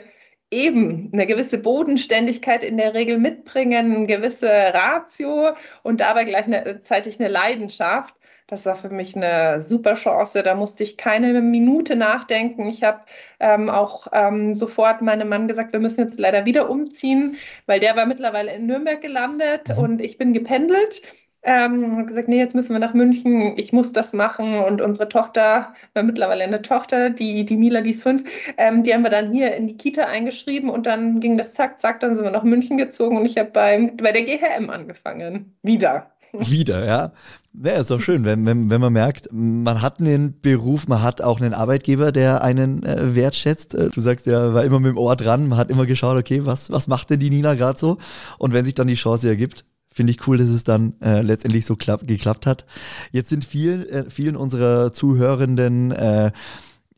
[0.52, 7.30] eben eine gewisse Bodenständigkeit in der Regel mitbringen, eine gewisse Ratio und dabei gleichzeitig eine
[7.30, 8.13] Leidenschaft.
[8.50, 10.42] Das war für mich eine super Chance.
[10.42, 12.68] Da musste ich keine Minute nachdenken.
[12.68, 13.02] Ich habe
[13.40, 17.36] ähm, auch ähm, sofort meinem Mann gesagt, wir müssen jetzt leider wieder umziehen,
[17.68, 19.84] weil der war mittlerweile in Nürnberg gelandet mhm.
[19.84, 21.04] und ich bin gependelt.
[21.44, 24.56] Ähm, gesagt, nee, jetzt müssen wir nach München, ich muss das machen.
[24.56, 28.24] Und unsere Tochter, war mittlerweile eine Tochter, die, die Mila, die ist fünf,
[28.58, 31.80] ähm, die haben wir dann hier in die Kita eingeschrieben und dann ging das zack,
[31.80, 35.56] zack, dann sind wir nach München gezogen und ich habe bei der GHM angefangen.
[35.62, 36.12] Wieder.
[36.50, 37.13] Wieder, ja.
[37.62, 41.22] Ja, ist doch schön, wenn, wenn, wenn man merkt, man hat einen Beruf, man hat
[41.22, 43.74] auch einen Arbeitgeber, der einen äh, wertschätzt.
[43.74, 46.46] Äh, du sagst ja, war immer mit dem Ohr dran, man hat immer geschaut, okay,
[46.46, 47.98] was, was macht denn die Nina gerade so?
[48.38, 51.65] Und wenn sich dann die Chance ergibt, finde ich cool, dass es dann äh, letztendlich
[51.65, 52.65] so klapp, geklappt hat.
[53.12, 56.32] Jetzt sind viel, äh, vielen unserer Zuhörenden äh,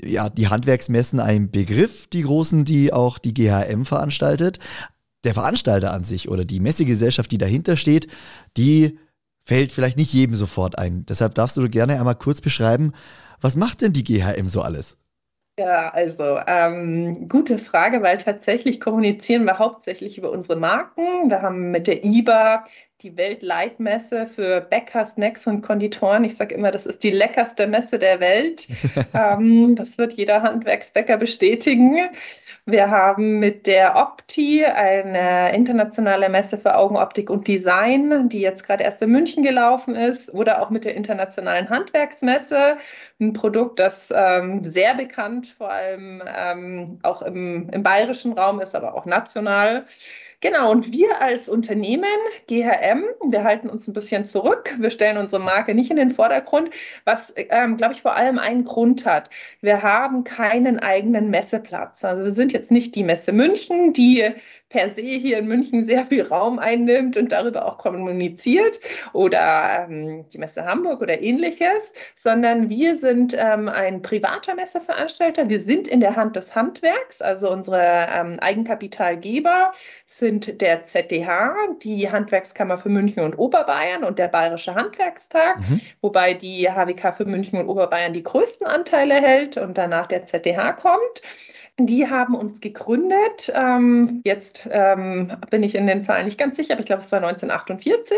[0.03, 4.59] ja, die Handwerksmessen ein Begriff, die großen, die auch die GHM veranstaltet.
[5.23, 8.07] Der Veranstalter an sich oder die Messegesellschaft, die dahinter steht,
[8.57, 8.97] die
[9.43, 11.05] fällt vielleicht nicht jedem sofort ein.
[11.07, 12.93] Deshalb darfst du gerne einmal kurz beschreiben,
[13.39, 14.97] was macht denn die GHM so alles?
[15.59, 21.29] Ja, also ähm, gute Frage, weil tatsächlich kommunizieren wir hauptsächlich über unsere Marken.
[21.29, 22.63] Wir haben mit der IBA
[23.03, 26.23] die Weltleitmesse für Bäcker, Snacks und Konditoren.
[26.23, 28.67] Ich sage immer, das ist die leckerste Messe der Welt.
[29.13, 32.09] ähm, das wird jeder Handwerksbäcker bestätigen.
[32.65, 38.83] Wir haben mit der Opti eine internationale Messe für Augenoptik und Design, die jetzt gerade
[38.83, 42.77] erst in München gelaufen ist, oder auch mit der internationalen Handwerksmesse,
[43.19, 48.75] ein Produkt, das ähm, sehr bekannt, vor allem ähm, auch im, im bayerischen Raum ist,
[48.75, 49.85] aber auch national.
[50.41, 52.09] Genau, und wir als Unternehmen,
[52.47, 54.75] GHM, wir halten uns ein bisschen zurück.
[54.79, 56.71] Wir stellen unsere Marke nicht in den Vordergrund,
[57.05, 59.29] was, ähm, glaube ich, vor allem einen Grund hat.
[59.61, 62.03] Wir haben keinen eigenen Messeplatz.
[62.03, 64.33] Also wir sind jetzt nicht die Messe München, die
[64.71, 68.79] per se hier in München sehr viel Raum einnimmt und darüber auch kommuniziert
[69.13, 75.49] oder ähm, die Messe Hamburg oder ähnliches, sondern wir sind ähm, ein privater Messeveranstalter.
[75.49, 79.73] Wir sind in der Hand des Handwerks, also unsere ähm, Eigenkapitalgeber
[80.17, 85.81] sind der ZDH, die Handwerkskammer für München und Oberbayern und der Bayerische Handwerkstag, mhm.
[86.01, 90.73] wobei die HWK für München und Oberbayern die größten Anteile hält und danach der ZDH
[90.73, 91.21] kommt.
[91.79, 93.51] Die haben uns gegründet.
[93.55, 97.11] Ähm, jetzt ähm, bin ich in den Zahlen nicht ganz sicher, aber ich glaube, es
[97.11, 98.17] war 1948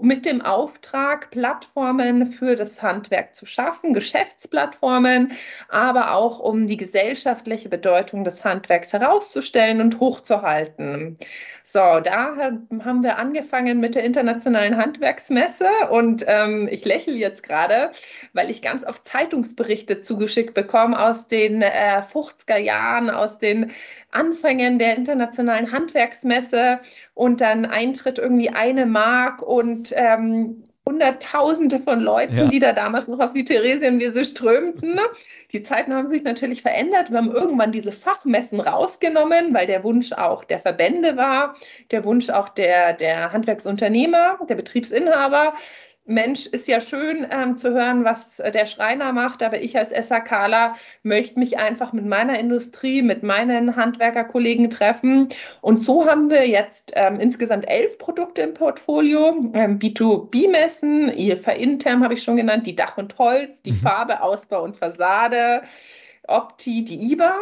[0.00, 5.32] mit dem Auftrag, Plattformen für das Handwerk zu schaffen, Geschäftsplattformen,
[5.68, 11.18] aber auch um die gesellschaftliche Bedeutung des Handwerks herauszustellen und hochzuhalten.
[11.70, 12.34] So, da
[12.82, 17.90] haben wir angefangen mit der Internationalen Handwerksmesse und ähm, ich lächle jetzt gerade,
[18.32, 23.70] weil ich ganz oft Zeitungsberichte zugeschickt bekomme aus den äh, 50er Jahren, aus den
[24.10, 26.80] Anfängen der Internationalen Handwerksmesse
[27.12, 32.44] und dann Eintritt irgendwie eine Mark und ähm, Hunderttausende von Leuten, ja.
[32.46, 34.98] die da damals noch auf die Theresienwiese strömten.
[35.52, 37.10] Die Zeiten haben sich natürlich verändert.
[37.10, 41.54] Wir haben irgendwann diese Fachmessen rausgenommen, weil der Wunsch auch der Verbände war,
[41.90, 45.52] der Wunsch auch der, der Handwerksunternehmer, der Betriebsinhaber,
[46.08, 49.90] Mensch, ist ja schön ähm, zu hören, was äh, der Schreiner macht, aber ich als
[49.90, 55.28] SAKler möchte mich einfach mit meiner Industrie, mit meinen Handwerkerkollegen treffen.
[55.60, 59.38] Und so haben wir jetzt ähm, insgesamt elf Produkte im Portfolio.
[59.52, 63.76] Ähm, B2B-Messen, IFA Interm habe ich schon genannt, die Dach und Holz, die mhm.
[63.76, 65.62] Farbe, Ausbau und Fassade,
[66.26, 67.34] Opti, die IBA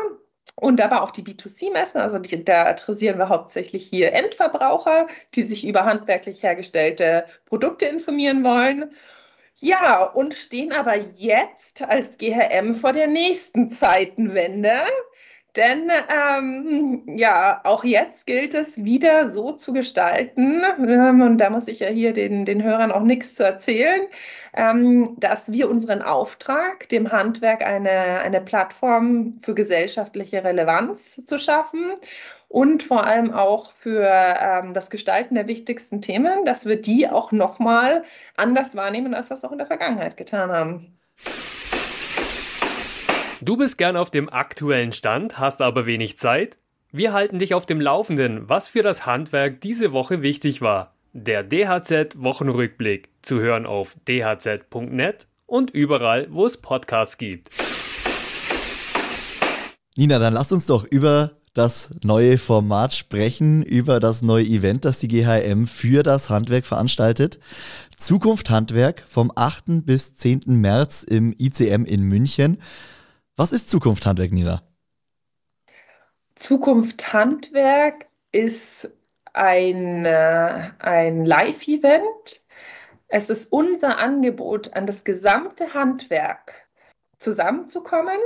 [0.55, 2.01] und aber auch die B2C-Messen.
[2.01, 8.45] Also die, da adressieren wir hauptsächlich hier Endverbraucher, die sich über handwerklich hergestellte Produkte informieren
[8.45, 8.93] wollen.
[9.59, 14.83] Ja, und stehen aber jetzt als GHM vor der nächsten Zeitenwende.
[15.57, 21.67] Denn ähm, ja, auch jetzt gilt es wieder so zu gestalten, ähm, und da muss
[21.69, 24.03] ich ja hier den, den Hörern auch nichts zu erzählen,
[24.55, 31.95] ähm, dass wir unseren Auftrag, dem Handwerk eine, eine Plattform für gesellschaftliche Relevanz zu schaffen
[32.49, 37.33] und vor allem auch für ähm, das Gestalten der wichtigsten Themen, dass wir die auch
[37.33, 38.05] nochmal
[38.37, 40.99] anders wahrnehmen, als wir es auch in der Vergangenheit getan haben.
[43.47, 46.59] Du bist gern auf dem aktuellen Stand, hast aber wenig Zeit?
[46.91, 50.97] Wir halten dich auf dem Laufenden, was für das Handwerk diese Woche wichtig war.
[51.13, 57.51] Der DHZ Wochenrückblick zu hören auf dhz.net und überall, wo es Podcasts gibt.
[59.95, 64.99] Nina, dann lasst uns doch über das neue Format sprechen, über das neue Event, das
[64.99, 67.39] die GHM für das Handwerk veranstaltet.
[67.97, 69.87] Zukunft Handwerk vom 8.
[69.87, 70.41] bis 10.
[70.47, 72.59] März im ICM in München.
[73.39, 74.63] Was ist Zukunft Handwerk, Nina?
[76.37, 78.91] Zukunft Handwerk ist
[79.35, 82.43] ein, äh, ein Live-Event.
[83.09, 86.67] Es ist unser Angebot an das gesamte Handwerk,
[87.19, 88.19] zusammenzukommen,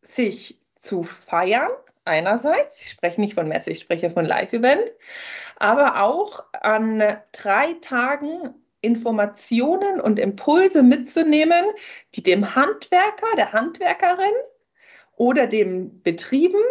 [0.00, 1.70] sich zu feiern
[2.06, 4.92] einerseits, ich spreche nicht von Messe, ich spreche von Live-Event,
[5.56, 11.64] aber auch an drei Tagen Informationen und Impulse mitzunehmen,
[12.14, 14.34] die dem Handwerker, der Handwerkerin
[15.16, 16.62] oder dem Betrieben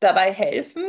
[0.00, 0.84] dabei helfen,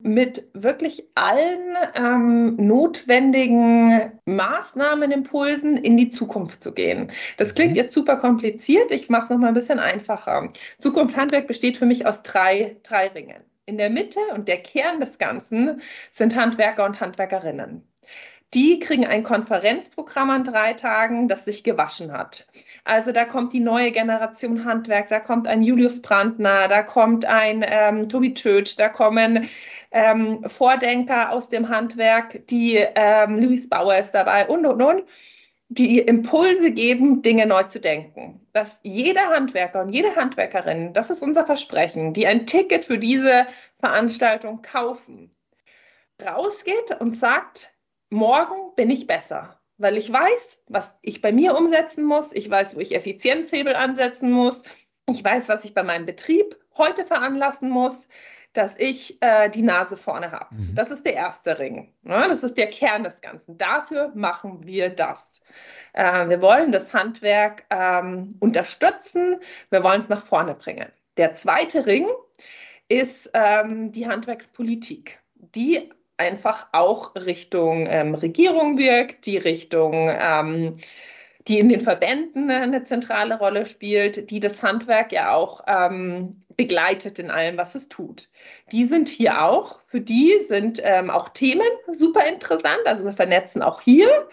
[0.00, 7.10] mit wirklich allen ähm, notwendigen Maßnahmen, Impulsen in die Zukunft zu gehen.
[7.36, 7.78] Das klingt mhm.
[7.78, 8.92] jetzt super kompliziert.
[8.92, 10.48] Ich mache es noch mal ein bisschen einfacher.
[10.78, 13.42] Zukunft Handwerk besteht für mich aus drei, drei Ringen.
[13.66, 17.87] In der Mitte und der Kern des Ganzen sind Handwerker und Handwerkerinnen.
[18.54, 22.46] Die kriegen ein Konferenzprogramm an drei Tagen, das sich gewaschen hat.
[22.84, 27.62] Also da kommt die neue Generation Handwerk, da kommt ein Julius Brandner, da kommt ein
[27.66, 29.48] ähm, Tobi Tötsch, da kommen
[29.90, 35.04] ähm, Vordenker aus dem Handwerk, die ähm, Luis Bauer ist dabei und und und
[35.68, 38.40] die Impulse geben, Dinge neu zu denken.
[38.54, 43.46] Dass jeder Handwerker und jede Handwerkerin, das ist unser Versprechen, die ein Ticket für diese
[43.78, 45.30] Veranstaltung kaufen,
[46.24, 47.70] rausgeht und sagt,
[48.10, 52.76] morgen bin ich besser, weil ich weiß, was ich bei mir umsetzen muss, ich weiß,
[52.76, 54.62] wo ich Effizienzhebel ansetzen muss,
[55.08, 58.08] ich weiß, was ich bei meinem Betrieb heute veranlassen muss,
[58.52, 60.54] dass ich äh, die Nase vorne habe.
[60.54, 60.74] Mhm.
[60.74, 61.94] Das ist der erste Ring.
[62.02, 62.26] Ne?
[62.28, 63.56] Das ist der Kern des Ganzen.
[63.58, 65.40] Dafür machen wir das.
[65.92, 69.40] Äh, wir wollen das Handwerk ähm, unterstützen,
[69.70, 70.90] wir wollen es nach vorne bringen.
[71.16, 72.06] Der zweite Ring
[72.88, 80.74] ist ähm, die Handwerkspolitik, die einfach auch Richtung ähm, Regierung wirkt, die Richtung, ähm,
[81.46, 87.18] die in den Verbänden eine zentrale Rolle spielt, die das Handwerk ja auch ähm, begleitet
[87.18, 88.28] in allem, was es tut.
[88.72, 93.62] Die sind hier auch, für die sind ähm, auch Themen super interessant, also wir vernetzen
[93.62, 94.28] auch hier,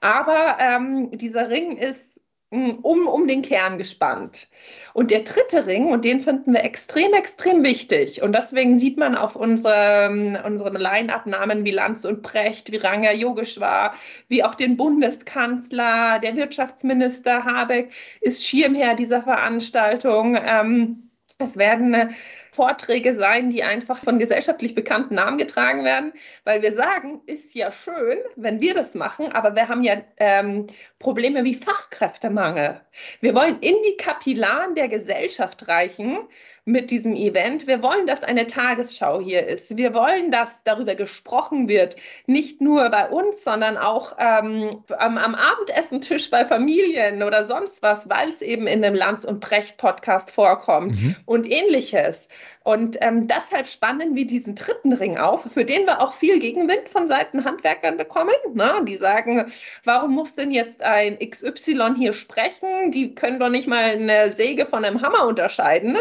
[0.00, 2.15] aber ähm, dieser Ring ist
[2.50, 4.48] um, um den Kern gespannt.
[4.94, 8.22] Und der dritte Ring, und den finden wir extrem, extrem wichtig.
[8.22, 13.94] Und deswegen sieht man auf unsere, unseren Line-Up-Namen wie Lanz und Precht, wie Ranga Yogeshwar,
[14.28, 20.38] wie auch den Bundeskanzler, der Wirtschaftsminister Habeck ist Schirmherr dieser Veranstaltung.
[20.40, 22.08] Ähm, es werden äh,
[22.50, 27.70] Vorträge sein, die einfach von gesellschaftlich bekannten Namen getragen werden, weil wir sagen, ist ja
[27.70, 30.66] schön, wenn wir das machen, aber wir haben ja ähm,
[30.98, 32.80] Probleme wie Fachkräftemangel.
[33.20, 36.18] Wir wollen in die Kapillaren der Gesellschaft reichen
[36.64, 37.66] mit diesem Event.
[37.66, 39.76] Wir wollen, dass eine Tagesschau hier ist.
[39.76, 45.34] Wir wollen, dass darüber gesprochen wird, nicht nur bei uns, sondern auch ähm, am, am
[45.36, 50.32] Abendessentisch bei Familien oder sonst was, weil es eben in dem Lanz und Brecht Podcast
[50.32, 51.16] vorkommt mhm.
[51.24, 52.28] und ähnliches.
[52.66, 56.88] Und ähm, deshalb spannen wir diesen dritten Ring auf, für den wir auch viel Gegenwind
[56.88, 58.34] von Seiten Handwerkern bekommen.
[58.54, 58.80] Ne?
[58.82, 59.52] Die sagen,
[59.84, 62.90] warum muss denn jetzt ein XY hier sprechen?
[62.90, 65.96] Die können doch nicht mal eine Säge von einem Hammer unterscheiden.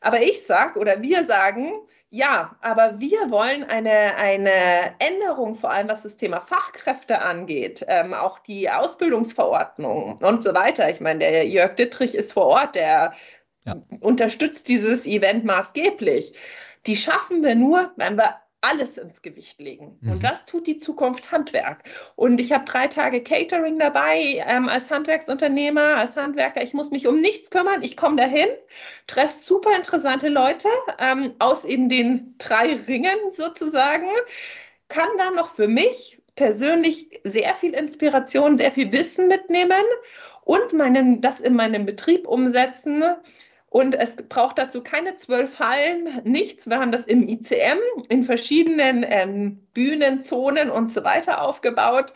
[0.00, 1.72] Aber ich sage oder wir sagen,
[2.08, 8.14] ja, aber wir wollen eine, eine Änderung, vor allem was das Thema Fachkräfte angeht, ähm,
[8.14, 10.88] auch die Ausbildungsverordnung und so weiter.
[10.88, 13.12] Ich meine, der Jörg Dittrich ist vor Ort, der
[13.68, 13.98] ja.
[14.00, 16.32] unterstützt dieses Event maßgeblich.
[16.86, 19.98] Die schaffen wir nur, wenn wir alles ins Gewicht legen.
[20.00, 20.12] Mhm.
[20.12, 21.84] Und das tut die Zukunft Handwerk.
[22.16, 26.62] Und ich habe drei Tage Catering dabei ähm, als Handwerksunternehmer, als Handwerker.
[26.62, 27.82] Ich muss mich um nichts kümmern.
[27.82, 28.48] Ich komme dahin,
[29.06, 34.08] treffe super interessante Leute ähm, aus eben den drei Ringen sozusagen,
[34.88, 39.84] kann dann noch für mich persönlich sehr viel Inspiration, sehr viel Wissen mitnehmen
[40.42, 43.04] und meinen, das in meinem Betrieb umsetzen
[43.70, 46.68] und es braucht dazu keine zwölf Hallen, nichts.
[46.68, 47.78] Wir haben das im ICM
[48.08, 52.14] in verschiedenen ähm, Bühnenzonen und so weiter aufgebaut,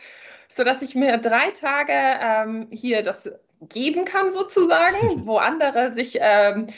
[0.48, 3.32] sodass ich mir drei Tage ähm, hier das
[3.68, 6.68] geben kann, sozusagen, wo andere sich ähm,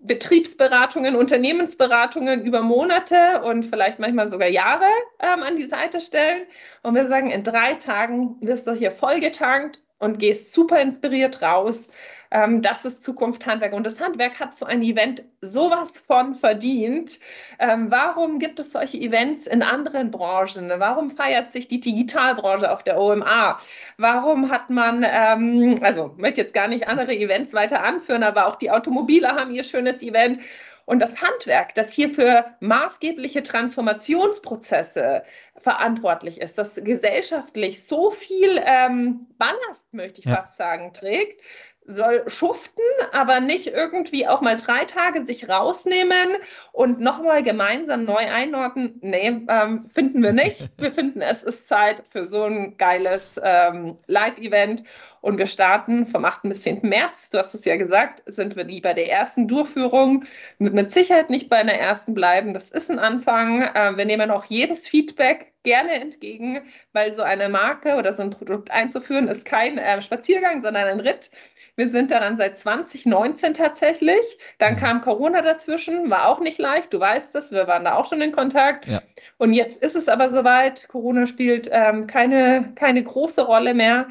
[0.00, 4.84] Betriebsberatungen, Unternehmensberatungen über Monate und vielleicht manchmal sogar Jahre
[5.20, 6.42] ähm, an die Seite stellen.
[6.82, 11.88] Und wir sagen, in drei Tagen wirst du hier vollgetankt und gehst super inspiriert raus
[12.34, 13.72] ähm, das ist Zukunft Handwerk.
[13.72, 17.20] Und das Handwerk hat so ein Event sowas von verdient.
[17.60, 20.72] Ähm, warum gibt es solche Events in anderen Branchen?
[20.78, 23.56] Warum feiert sich die Digitalbranche auf der OMA?
[23.98, 28.56] Warum hat man, ähm, also möchte jetzt gar nicht andere Events weiter anführen, aber auch
[28.56, 30.40] die Automobile haben ihr schönes Event.
[30.86, 35.22] Und das Handwerk, das hier für maßgebliche Transformationsprozesse
[35.56, 40.36] verantwortlich ist, das gesellschaftlich so viel ähm, Ballast, möchte ich ja.
[40.36, 41.40] fast sagen, trägt,
[41.86, 46.36] soll schuften, aber nicht irgendwie auch mal drei Tage sich rausnehmen
[46.72, 48.98] und nochmal gemeinsam neu einordnen.
[49.02, 50.68] Nee, ähm, finden wir nicht.
[50.78, 54.84] Wir finden, es ist Zeit für so ein geiles ähm, Live-Event.
[55.20, 56.42] Und wir starten vom 8.
[56.42, 56.80] bis 10.
[56.82, 57.30] März.
[57.30, 60.24] Du hast es ja gesagt, sind wir die bei der ersten Durchführung.
[60.58, 62.52] Mit, mit Sicherheit nicht bei einer ersten bleiben.
[62.52, 63.62] Das ist ein Anfang.
[63.62, 66.60] Äh, wir nehmen auch jedes Feedback gerne entgegen,
[66.92, 71.00] weil so eine Marke oder so ein Produkt einzuführen ist kein äh, Spaziergang, sondern ein
[71.00, 71.30] Ritt.
[71.76, 74.38] Wir sind daran seit 2019 tatsächlich.
[74.58, 76.92] Dann kam Corona dazwischen, war auch nicht leicht.
[76.92, 78.86] Du weißt es, wir waren da auch schon in Kontakt.
[78.86, 79.02] Ja.
[79.38, 80.86] Und jetzt ist es aber soweit.
[80.88, 84.06] Corona spielt ähm, keine, keine große Rolle mehr.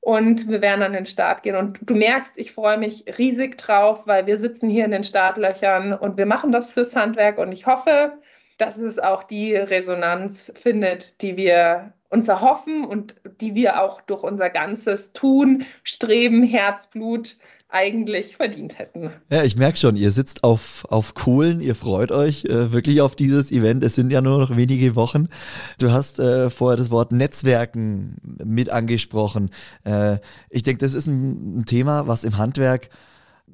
[0.00, 1.56] Und wir werden an den Start gehen.
[1.56, 5.92] Und du merkst, ich freue mich riesig drauf, weil wir sitzen hier in den Startlöchern
[5.92, 7.38] und wir machen das fürs Handwerk.
[7.38, 8.12] Und ich hoffe,
[8.58, 14.22] dass es auch die Resonanz findet, die wir uns erhoffen und die wir auch durch
[14.22, 17.36] unser ganzes Tun, Streben, Herzblut
[17.70, 19.10] eigentlich verdient hätten.
[19.30, 23.16] Ja, ich merke schon, ihr sitzt auf, auf Kohlen, ihr freut euch äh, wirklich auf
[23.16, 23.82] dieses Event.
[23.82, 25.28] Es sind ja nur noch wenige Wochen.
[25.78, 29.50] Du hast äh, vorher das Wort Netzwerken mit angesprochen.
[29.84, 30.18] Äh,
[30.50, 32.90] ich denke, das ist ein, ein Thema, was im Handwerk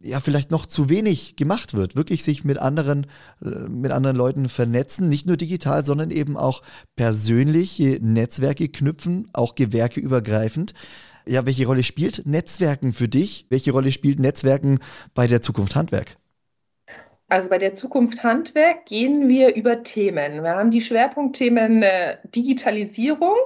[0.02, 1.96] ja vielleicht noch zu wenig gemacht wird.
[1.96, 3.06] Wirklich sich mit anderen,
[3.42, 6.62] äh, mit anderen Leuten vernetzen, nicht nur digital, sondern eben auch
[6.96, 10.74] persönliche Netzwerke knüpfen, auch gewerkeübergreifend.
[11.26, 13.46] Ja, welche Rolle spielt Netzwerken für dich?
[13.50, 14.78] Welche Rolle spielt Netzwerken
[15.14, 16.16] bei der Zukunft Handwerk?
[17.28, 20.42] Also bei der Zukunft Handwerk gehen wir über Themen.
[20.42, 23.36] Wir haben die Schwerpunktthemen äh, Digitalisierung,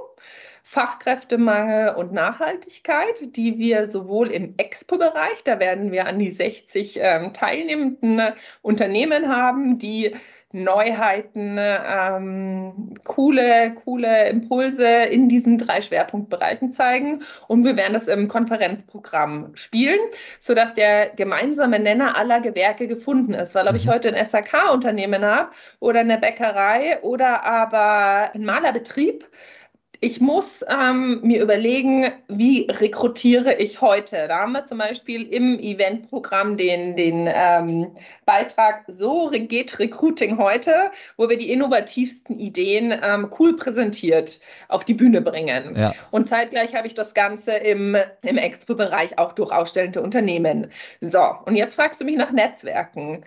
[0.65, 7.33] Fachkräftemangel und Nachhaltigkeit, die wir sowohl im Expo-Bereich, da werden wir an die 60 ähm,
[7.33, 8.21] teilnehmenden
[8.61, 10.15] Unternehmen haben, die
[10.53, 17.23] Neuheiten, ähm, coole, coole Impulse in diesen drei Schwerpunktbereichen zeigen.
[17.47, 19.99] Und wir werden das im Konferenzprogramm spielen,
[20.39, 23.55] sodass der gemeinsame Nenner aller Gewerke gefunden ist.
[23.55, 23.91] Weil ob ich mhm.
[23.91, 25.49] heute ein SAK-Unternehmen habe
[25.79, 29.27] oder eine Bäckerei oder aber ein Malerbetrieb,
[30.03, 34.27] ich muss ähm, mir überlegen, wie rekrutiere ich heute.
[34.27, 40.91] Da haben wir zum Beispiel im Eventprogramm den, den ähm, Beitrag So geht Recruiting heute,
[41.15, 45.73] wo wir die innovativsten Ideen ähm, cool präsentiert auf die Bühne bringen.
[45.77, 45.93] Ja.
[46.11, 50.69] Und zeitgleich habe ich das Ganze im, im Expo-Bereich auch durch ausstellende Unternehmen.
[50.99, 53.23] So, und jetzt fragst du mich nach Netzwerken.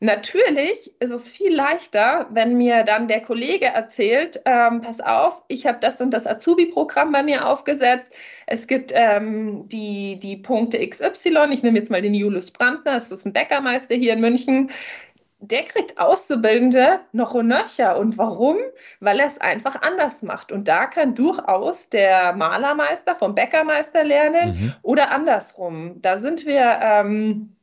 [0.00, 5.66] Natürlich ist es viel leichter, wenn mir dann der Kollege erzählt, ähm, pass auf, ich
[5.66, 8.14] habe das und das Azubi-Programm bei mir aufgesetzt.
[8.46, 11.48] Es gibt ähm, die, die Punkte XY.
[11.50, 14.70] Ich nehme jetzt mal den Julius Brandner, das ist ein Bäckermeister hier in München.
[15.40, 17.98] Der kriegt Auszubildende noch und nöcher.
[17.98, 18.56] Und warum?
[19.00, 20.52] Weil er es einfach anders macht.
[20.52, 24.74] Und da kann durchaus der Malermeister vom Bäckermeister lernen mhm.
[24.82, 26.00] oder andersrum.
[26.02, 26.78] Da sind wir...
[26.80, 27.56] Ähm,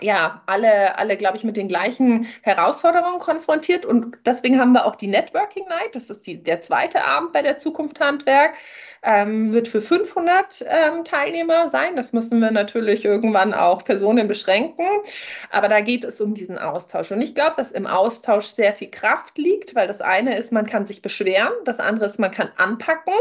[0.00, 3.84] ja, alle, alle glaube ich, mit den gleichen Herausforderungen konfrontiert.
[3.84, 5.94] Und deswegen haben wir auch die Networking Night.
[5.94, 8.56] Das ist die, der zweite Abend bei der Zukunft Handwerk
[9.02, 11.96] ähm, wird für 500 ähm, Teilnehmer sein.
[11.96, 14.86] Das müssen wir natürlich irgendwann auch Personen beschränken.
[15.50, 17.10] Aber da geht es um diesen Austausch.
[17.10, 20.66] Und ich glaube, dass im Austausch sehr viel Kraft liegt, weil das eine ist, man
[20.66, 23.14] kann sich beschweren, das andere ist, man kann anpacken.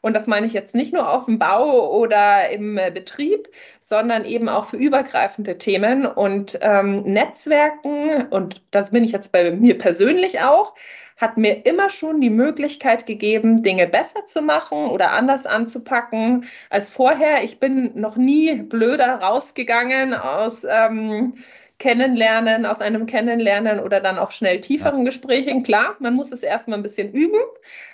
[0.00, 3.48] Und das meine ich jetzt nicht nur auf dem Bau oder im äh, Betrieb,
[3.80, 8.28] sondern eben auch für übergreifende Themen und ähm, Netzwerken.
[8.28, 10.74] Und das bin ich jetzt bei mir persönlich auch
[11.18, 16.88] hat mir immer schon die Möglichkeit gegeben, Dinge besser zu machen oder anders anzupacken als
[16.88, 17.42] vorher.
[17.44, 21.34] Ich bin noch nie blöder rausgegangen aus ähm,
[21.78, 25.04] Kennenlernen, aus einem Kennenlernen oder dann auch schnell tieferen.
[25.04, 25.62] Gesprächen.
[25.62, 27.40] Klar, man muss es erstmal ein bisschen üben.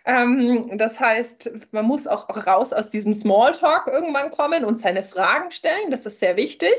[0.07, 5.51] Ähm, das heißt, man muss auch raus aus diesem Smalltalk irgendwann kommen und seine Fragen
[5.51, 5.91] stellen.
[5.91, 6.73] Das ist sehr wichtig.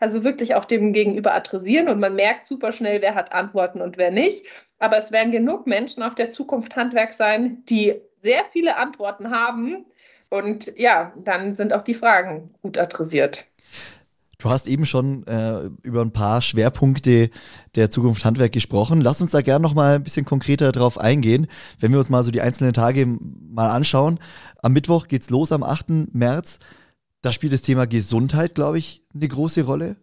[0.00, 3.96] Also wirklich auch dem Gegenüber adressieren und man merkt super schnell, wer hat Antworten und
[3.96, 4.44] wer nicht.
[4.78, 9.84] Aber es werden genug Menschen auf der Zukunft Handwerk sein, die sehr viele Antworten haben.
[10.28, 13.46] Und ja, dann sind auch die Fragen gut adressiert.
[14.40, 17.30] Du hast eben schon äh, über ein paar Schwerpunkte
[17.74, 19.00] der Zukunft Handwerk gesprochen.
[19.00, 21.48] Lass uns da gerne noch mal ein bisschen konkreter drauf eingehen,
[21.80, 24.20] wenn wir uns mal so die einzelnen Tage mal anschauen.
[24.62, 26.14] Am Mittwoch geht's los, am 8.
[26.14, 26.60] März.
[27.20, 29.96] Da spielt das Thema Gesundheit, glaube ich, eine große Rolle.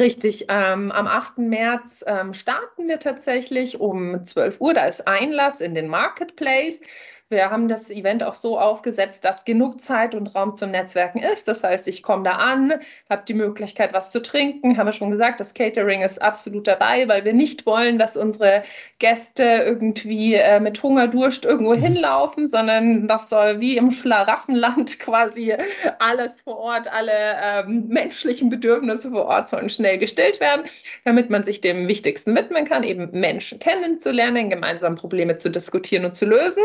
[0.00, 1.48] Richtig, ähm, am 8.
[1.48, 4.74] März ähm, starten wir tatsächlich um 12 Uhr.
[4.74, 6.80] Da ist Einlass in den Marketplace.
[7.28, 11.48] Wir haben das Event auch so aufgesetzt, dass genug Zeit und Raum zum Netzwerken ist.
[11.48, 12.74] Das heißt, ich komme da an,
[13.10, 14.76] habe die Möglichkeit, was zu trinken.
[14.76, 18.62] Haben wir schon gesagt, das Catering ist absolut dabei, weil wir nicht wollen, dass unsere
[19.00, 21.82] Gäste irgendwie äh, mit Hungerdurst irgendwo mhm.
[21.82, 25.52] hinlaufen, sondern das soll wie im Schlaraffenland quasi
[25.98, 27.12] alles vor Ort, alle
[27.42, 30.66] ähm, menschlichen Bedürfnisse vor Ort sollen schnell gestillt werden,
[31.04, 36.14] damit man sich dem Wichtigsten widmen kann, eben Menschen kennenzulernen, gemeinsam Probleme zu diskutieren und
[36.14, 36.62] zu lösen.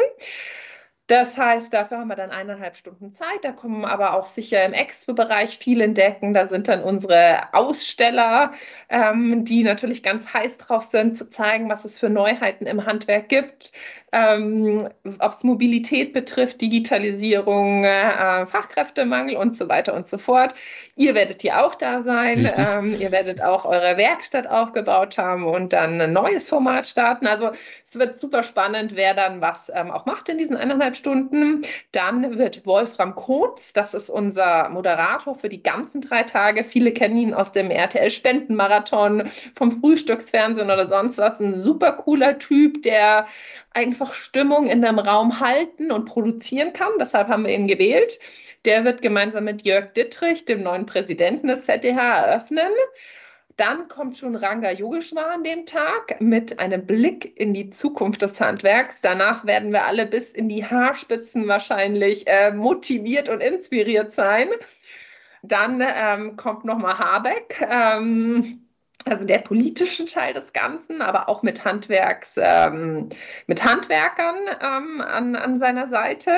[1.12, 3.44] Das heißt, dafür haben wir dann eineinhalb Stunden Zeit.
[3.44, 6.34] Da kommen aber auch sicher im Expo-Bereich viel entdecken.
[6.34, 8.52] Da sind dann unsere Aussteller,
[8.88, 13.28] ähm, die natürlich ganz heiß drauf sind, zu zeigen, was es für Neuheiten im Handwerk
[13.28, 13.74] gibt.
[14.14, 14.88] Ähm,
[15.20, 20.54] Ob es Mobilität betrifft, Digitalisierung, äh, Fachkräftemangel und so weiter und so fort.
[20.96, 22.50] Ihr werdet hier auch da sein.
[22.58, 27.28] Ähm, ihr werdet auch eure Werkstatt aufgebaut haben und dann ein neues Format starten.
[27.28, 27.52] Also
[27.94, 31.60] es wird super spannend, wer dann was ähm, auch macht in diesen eineinhalb Stunden.
[31.92, 36.64] Dann wird Wolfram Kohns, das ist unser Moderator für die ganzen drei Tage.
[36.64, 41.42] Viele kennen ihn aus dem RTL-Spendenmarathon, vom Frühstücksfernsehen oder sonst was.
[41.42, 43.28] Ein super cooler Typ, der
[43.72, 46.94] einfach Stimmung in einem Raum halten und produzieren kann.
[46.98, 48.20] Deshalb haben wir ihn gewählt.
[48.64, 52.72] Der wird gemeinsam mit Jörg Dittrich, dem neuen Präsidenten des ZDH, eröffnen.
[53.58, 58.40] Dann kommt schon Ranga Yogeshwar an dem Tag mit einem Blick in die Zukunft des
[58.40, 59.02] Handwerks.
[59.02, 64.50] Danach werden wir alle bis in die Haarspitzen wahrscheinlich äh, motiviert und inspiriert sein.
[65.44, 67.66] Dann ähm, kommt nochmal Habeck.
[67.70, 68.68] Ähm,
[69.06, 73.10] also der politische Teil des Ganzen, aber auch mit Handwerks, ähm,
[73.48, 76.32] mit Handwerkern ähm, an, an seiner Seite.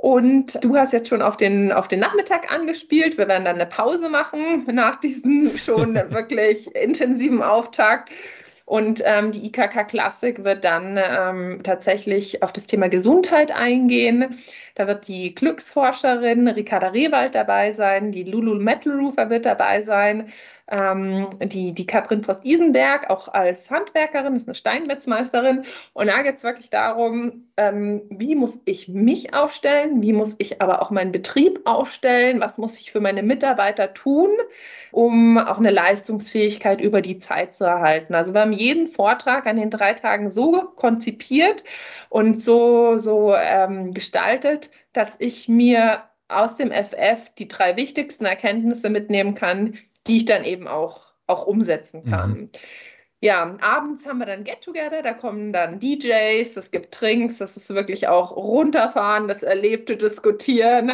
[0.00, 3.18] Und du hast jetzt schon auf den, auf den Nachmittag angespielt.
[3.18, 8.10] Wir werden dann eine Pause machen nach diesem schon wirklich intensiven Auftakt.
[8.64, 14.38] Und ähm, die IKK Klassik wird dann ähm, tatsächlich auf das Thema Gesundheit eingehen.
[14.76, 20.28] Da wird die Glücksforscherin Ricarda Rewald dabei sein, die Lulu Metalroofer wird dabei sein,
[20.70, 25.64] ähm, die, die Katrin Post-Isenberg, auch als Handwerkerin, ist eine Steinmetzmeisterin.
[25.94, 30.60] Und da geht es wirklich darum, ähm, wie muss ich mich aufstellen, wie muss ich
[30.60, 34.30] aber auch meinen Betrieb aufstellen, was muss ich für meine Mitarbeiter tun,
[34.92, 38.14] um auch eine Leistungsfähigkeit über die Zeit zu erhalten.
[38.14, 41.64] Also wir haben jeden Vortrag an den drei Tagen so konzipiert
[42.10, 48.90] und so, so ähm, gestaltet, dass ich mir aus dem FF die drei wichtigsten Erkenntnisse
[48.90, 52.30] mitnehmen kann, die ich dann eben auch, auch umsetzen kann.
[52.30, 52.50] Mhm.
[53.20, 57.74] Ja, abends haben wir dann Get-Together, da kommen dann DJs, es gibt Trinks, das ist
[57.74, 60.92] wirklich auch runterfahren, das erlebte Diskutieren.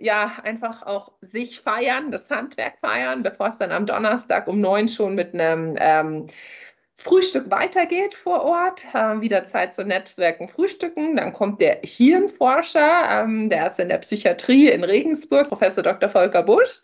[0.00, 4.88] Ja, einfach auch sich feiern, das Handwerk feiern, bevor es dann am Donnerstag um neun
[4.88, 6.26] schon mit einem ähm,
[7.02, 11.16] Frühstück weitergeht vor Ort, äh, wieder Zeit zu Netzwerken, Frühstücken.
[11.16, 16.08] Dann kommt der Hirnforscher, ähm, der ist in der Psychiatrie in Regensburg, Professor Dr.
[16.08, 16.82] Volker Busch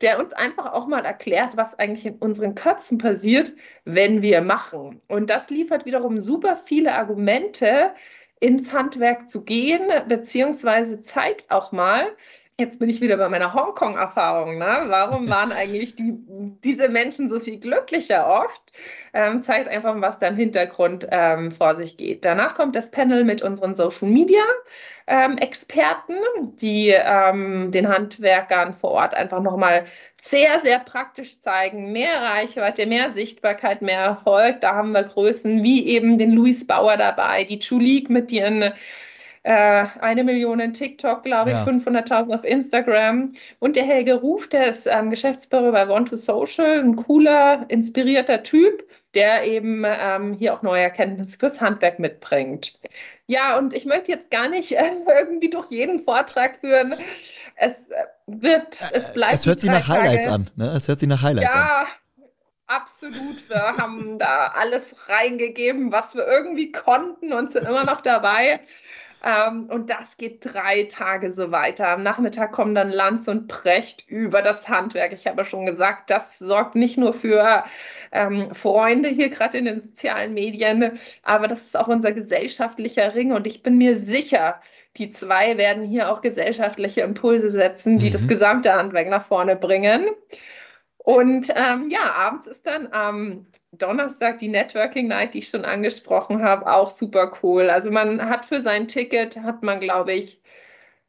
[0.00, 3.52] der uns einfach auch mal erklärt, was eigentlich in unseren Köpfen passiert,
[3.84, 5.00] wenn wir machen.
[5.06, 7.92] Und das liefert wiederum super viele Argumente,
[8.40, 12.08] ins Handwerk zu gehen, beziehungsweise zeigt auch mal,
[12.60, 14.58] Jetzt bin ich wieder bei meiner Hongkong-Erfahrung.
[14.58, 14.84] Ne?
[14.86, 16.14] Warum waren eigentlich die,
[16.64, 18.60] diese Menschen so viel glücklicher oft?
[19.14, 22.24] Ähm, zeigt einfach, was da im Hintergrund ähm, vor sich geht.
[22.24, 24.42] Danach kommt das Panel mit unseren Social Media
[25.06, 25.38] ähm,
[26.60, 29.84] die ähm, den Handwerkern vor Ort einfach nochmal
[30.20, 31.92] sehr, sehr praktisch zeigen.
[31.92, 34.60] Mehr Reichweite, mehr Sichtbarkeit, mehr Erfolg.
[34.60, 38.72] Da haben wir Größen wie eben den Luis Bauer dabei, die Chulik mit ihren
[39.44, 41.64] äh, eine Million in TikTok, glaube ich, ja.
[41.64, 43.32] 500.000 auf Instagram.
[43.58, 48.42] Und der Helge Ruf, der ist ähm, Geschäftsführer bei Want to Social, ein cooler, inspirierter
[48.42, 48.84] Typ,
[49.14, 52.78] der eben ähm, hier auch neue Erkenntnisse fürs Handwerk mitbringt.
[53.26, 56.94] Ja, und ich möchte jetzt gar nicht äh, irgendwie durch jeden Vortrag führen.
[57.56, 59.34] Es äh, wird, es äh, bleibt.
[59.34, 60.34] Es hört sich nach Highlights Tage.
[60.34, 60.72] an, ne?
[60.76, 61.86] Es hört sich nach Highlights ja, an.
[62.68, 68.60] Absolut, wir haben da alles reingegeben, was wir irgendwie konnten und sind immer noch dabei.
[69.24, 71.88] Ähm, und das geht drei Tage so weiter.
[71.88, 75.12] Am Nachmittag kommen dann Lanz und Precht über das Handwerk.
[75.12, 77.64] Ich habe schon gesagt, das sorgt nicht nur für
[78.10, 83.32] ähm, Freunde hier gerade in den sozialen Medien, aber das ist auch unser gesellschaftlicher Ring.
[83.32, 84.60] Und ich bin mir sicher,
[84.96, 88.12] die zwei werden hier auch gesellschaftliche Impulse setzen, die mhm.
[88.12, 90.06] das gesamte Handwerk nach vorne bringen.
[90.98, 96.42] Und ähm, ja, abends ist dann am Donnerstag die Networking Night, die ich schon angesprochen
[96.42, 97.70] habe, auch super cool.
[97.70, 100.40] Also man hat für sein Ticket, hat man, glaube ich,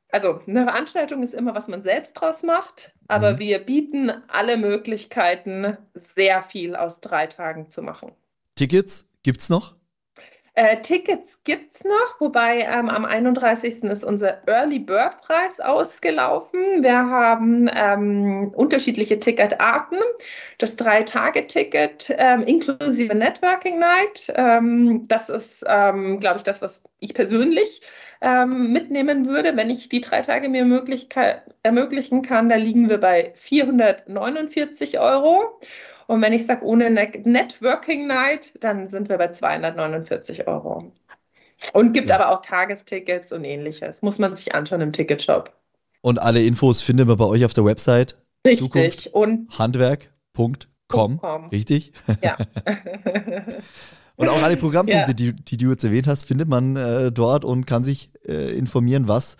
[0.09, 3.39] also eine Veranstaltung ist immer, was man selbst draus macht, aber mhm.
[3.39, 8.11] wir bieten alle Möglichkeiten, sehr viel aus drei Tagen zu machen.
[8.55, 9.75] Tickets gibt es noch?
[10.55, 13.83] Äh, Tickets gibt es noch, wobei ähm, am 31.
[13.85, 16.83] ist unser Early Bird Preis ausgelaufen.
[16.83, 19.97] Wir haben ähm, unterschiedliche Ticketarten.
[20.59, 24.31] Das Drei-Tage-Ticket ähm, inklusive Networking Night.
[24.35, 27.81] Ähm, das ist, ähm, glaube ich, das, was ich persönlich
[28.21, 30.59] ähm, mitnehmen würde, wenn ich die drei Tage mir
[31.63, 32.49] ermöglichen kann.
[32.49, 35.59] Da liegen wir bei 449 Euro.
[36.13, 40.93] Und wenn ich sage ohne Networking Night, dann sind wir bei 249 Euro.
[41.73, 42.19] Und gibt ja.
[42.19, 44.03] aber auch Tagestickets und ähnliches.
[44.03, 45.51] Muss man sich anschauen im Ticketshop.
[46.01, 48.15] Und alle Infos findet man bei euch auf der Website.
[48.45, 48.59] Richtig.
[48.59, 51.19] Zukunft und handwerk.com.
[51.51, 51.93] Richtig?
[52.21, 52.37] Ja.
[54.15, 55.13] und auch alle Programmpunkte, ja.
[55.13, 59.07] die, die, du jetzt erwähnt hast, findet man äh, dort und kann sich äh, informieren,
[59.07, 59.35] was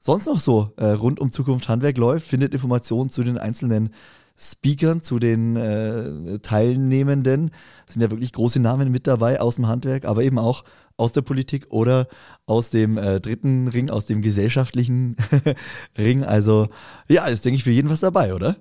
[0.00, 3.94] sonst noch so äh, rund um Zukunft Handwerk läuft, findet Informationen zu den einzelnen
[4.40, 7.50] Speakern, zu den äh, Teilnehmenden.
[7.86, 10.64] Sind ja wirklich große Namen mit dabei aus dem Handwerk, aber eben auch
[10.96, 12.08] aus der Politik oder
[12.46, 15.16] aus dem äh, dritten Ring, aus dem gesellschaftlichen
[15.98, 16.24] Ring.
[16.24, 16.68] Also
[17.08, 18.56] ja, ist, denke ich, für jeden was dabei, oder?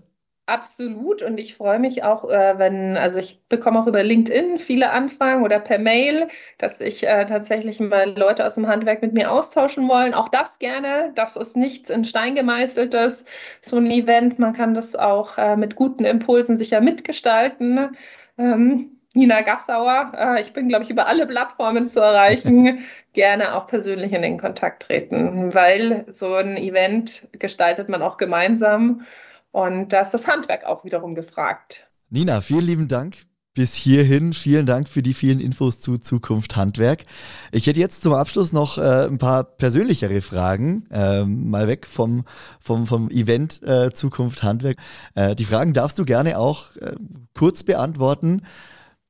[0.50, 4.90] Absolut und ich freue mich auch, äh, wenn, also ich bekomme auch über LinkedIn viele
[4.90, 6.28] Anfragen oder per Mail,
[6.58, 10.16] dass sich äh, tatsächlich mal Leute aus dem Handwerk mit mir austauschen wollen.
[10.16, 11.12] Auch das gerne.
[11.14, 13.26] Das ist nichts in Stein gemeißeltes,
[13.62, 14.40] so ein Event.
[14.40, 17.96] Man kann das auch äh, mit guten Impulsen sicher mitgestalten.
[18.40, 22.80] Ähm, Nina Gassauer, ich bin, glaube ich, über alle Plattformen zu erreichen.
[23.14, 29.06] gerne auch persönlich in den Kontakt treten, weil so ein Event gestaltet man auch gemeinsam.
[29.52, 31.90] Und da ist das Handwerk auch wiederum gefragt.
[32.10, 33.26] Nina, vielen lieben Dank
[33.60, 34.32] bis hierhin.
[34.32, 37.04] Vielen Dank für die vielen Infos zu Zukunft Handwerk.
[37.52, 42.24] Ich hätte jetzt zum Abschluss noch äh, ein paar persönlichere Fragen, äh, mal weg vom,
[42.62, 44.78] vom, vom Event äh, Zukunft Handwerk.
[45.16, 46.96] Äh, die Fragen darfst du gerne auch äh,
[47.34, 48.44] kurz beantworten.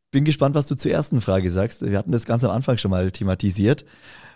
[0.10, 1.88] Bin gespannt, was du zur ersten Frage sagst.
[1.88, 3.86] Wir hatten das ganz am Anfang schon mal thematisiert.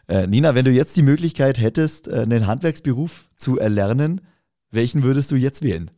[0.08, 4.22] Äh, Nina, wenn du jetzt die Möglichkeit hättest, einen Handwerksberuf zu erlernen,
[4.74, 5.92] welchen würdest du jetzt wählen?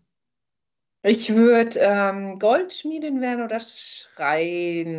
[1.03, 4.95] Ich würde ähm, Goldschmiedin werden oder Schreinerin.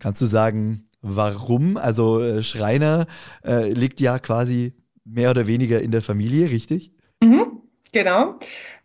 [0.00, 1.76] Kannst du sagen, warum?
[1.76, 3.06] Also äh, Schreiner
[3.44, 4.72] äh, liegt ja quasi
[5.04, 6.92] mehr oder weniger in der Familie, richtig?
[7.22, 7.62] Mhm,
[7.92, 8.38] genau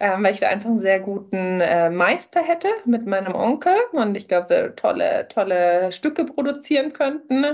[0.04, 4.18] ähm, weil ich da einfach einen sehr guten äh, Meister hätte mit meinem Onkel und
[4.18, 7.45] ich glaube, wir tolle, tolle Stücke produzieren könnten.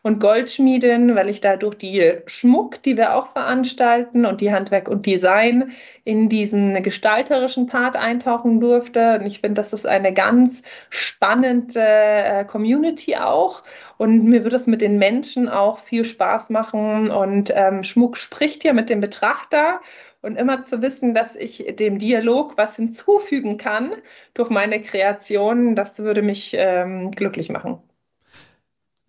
[0.00, 4.88] Und Goldschmiedin, weil ich da durch die Schmuck, die wir auch veranstalten und die Handwerk
[4.88, 5.72] und Design
[6.04, 9.18] in diesen gestalterischen Part eintauchen durfte.
[9.20, 13.62] Und ich finde, das ist eine ganz spannende äh, Community auch.
[13.98, 17.10] Und mir wird es mit den Menschen auch viel Spaß machen.
[17.10, 19.82] Und ähm, Schmuck spricht ja mit dem Betrachter
[20.22, 23.92] und immer zu wissen, dass ich dem Dialog was hinzufügen kann
[24.34, 27.78] durch meine Kreation, das würde mich ähm, glücklich machen.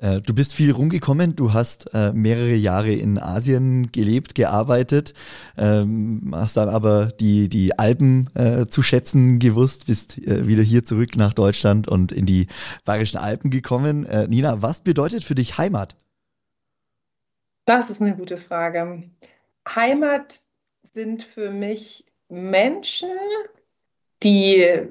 [0.01, 5.13] Äh, du bist viel rumgekommen, du hast äh, mehrere Jahre in Asien gelebt, gearbeitet,
[5.57, 10.83] ähm, hast dann aber die, die Alpen äh, zu schätzen gewusst, bist äh, wieder hier
[10.83, 12.47] zurück nach Deutschland und in die
[12.83, 14.05] Bayerischen Alpen gekommen.
[14.05, 15.95] Äh, Nina, was bedeutet für dich Heimat?
[17.65, 19.03] Das ist eine gute Frage.
[19.69, 20.39] Heimat
[20.93, 23.11] sind für mich Menschen,
[24.23, 24.87] die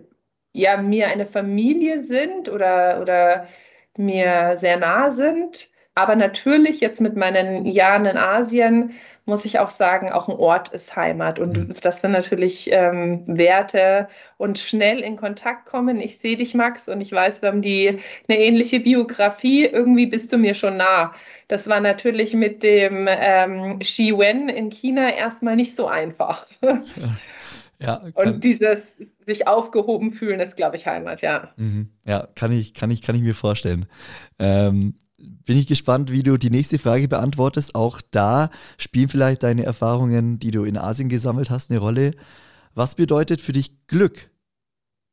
[0.52, 3.48] ja mir eine Familie sind oder, oder
[3.96, 5.68] mir sehr nah sind.
[5.94, 8.92] Aber natürlich jetzt mit meinen Jahren in Asien
[9.30, 11.38] muss ich auch sagen, auch ein Ort ist Heimat.
[11.38, 11.74] Und mhm.
[11.80, 16.00] das sind natürlich ähm, Werte und schnell in Kontakt kommen.
[16.00, 19.64] Ich sehe dich, Max, und ich weiß, wir haben die, eine ähnliche Biografie.
[19.64, 21.14] Irgendwie bist du mir schon nah.
[21.48, 26.46] Das war natürlich mit dem ähm, Xi Wen in China erstmal nicht so einfach.
[27.82, 31.54] Ja, und dieses sich aufgehoben fühlen ist, glaube ich, Heimat, ja.
[31.56, 31.88] Mhm.
[32.04, 33.86] Ja, kann ich, kann ich, kann ich mir vorstellen.
[34.38, 37.74] Ähm, bin ich gespannt, wie du die nächste Frage beantwortest.
[37.74, 42.12] Auch da spielen vielleicht deine Erfahrungen, die du in Asien gesammelt hast, eine Rolle.
[42.74, 44.30] Was bedeutet für dich Glück?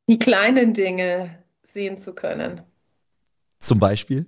[0.08, 1.30] Die kleinen Dinge
[1.62, 2.62] sehen zu können.
[3.58, 4.26] Zum Beispiel?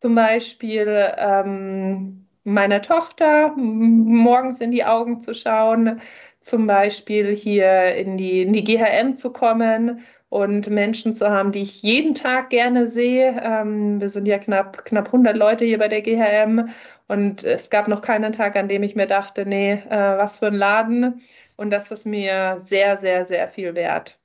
[0.00, 6.00] Zum Beispiel ähm, meiner Tochter morgens in die Augen zu schauen,
[6.40, 11.62] zum Beispiel hier in die, in die GHM zu kommen und Menschen zu haben, die
[11.62, 13.40] ich jeden Tag gerne sehe.
[13.42, 16.68] Ähm, wir sind ja knapp, knapp 100 Leute hier bei der GHM
[17.06, 20.48] und es gab noch keinen Tag, an dem ich mir dachte, nee, äh, was für
[20.48, 21.22] ein Laden.
[21.56, 24.20] Und das ist mir sehr, sehr, sehr viel wert.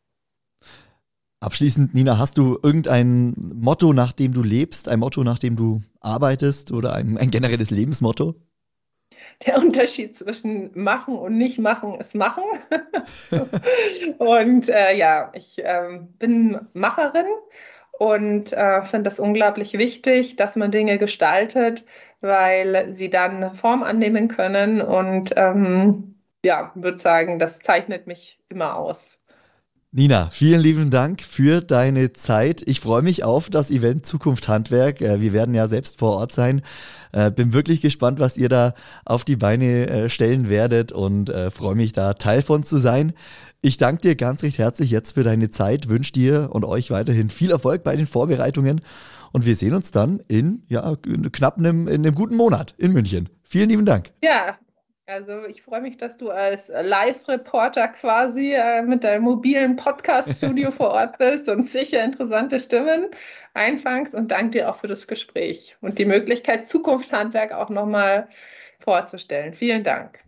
[1.40, 5.82] Abschließend, Nina, hast du irgendein Motto, nach dem du lebst, ein Motto, nach dem du
[6.00, 8.36] arbeitest oder ein, ein generelles Lebensmotto?
[9.46, 12.44] Der Unterschied zwischen machen und nicht machen ist machen.
[14.18, 17.26] und äh, ja, ich äh, bin Macherin
[18.00, 21.86] und äh, finde das unglaublich wichtig, dass man Dinge gestaltet,
[22.22, 26.16] weil sie dann Form annehmen können und ähm,
[26.46, 29.20] ja, würde sagen, das zeichnet mich immer aus.
[29.96, 32.64] Nina, vielen lieben Dank für deine Zeit.
[32.66, 35.02] Ich freue mich auf das Event Zukunft Handwerk.
[35.02, 36.64] Äh, wir werden ja selbst vor Ort sein.
[37.12, 38.74] Äh, bin wirklich gespannt, was ihr da
[39.06, 43.14] auf die Beine äh, stellen werdet und freue mich da Teil von zu sein.
[43.62, 47.30] Ich danke dir ganz recht herzlich jetzt für deine Zeit, wünsche dir und euch weiterhin
[47.30, 48.82] viel Erfolg bei den Vorbereitungen
[49.32, 50.98] und wir sehen uns dann in ja,
[51.32, 53.30] knapp einem, in einem guten Monat in München.
[53.44, 54.12] Vielen lieben Dank.
[54.24, 54.58] Ja,
[55.14, 60.90] also ich freue mich, dass du als Live-Reporter quasi äh, mit deinem mobilen Podcast-Studio vor
[60.90, 63.08] Ort bist und sicher interessante Stimmen
[63.54, 68.28] einfangst und danke dir auch für das Gespräch und die Möglichkeit, Zukunftshandwerk auch nochmal
[68.80, 69.54] vorzustellen.
[69.54, 70.20] Vielen Dank.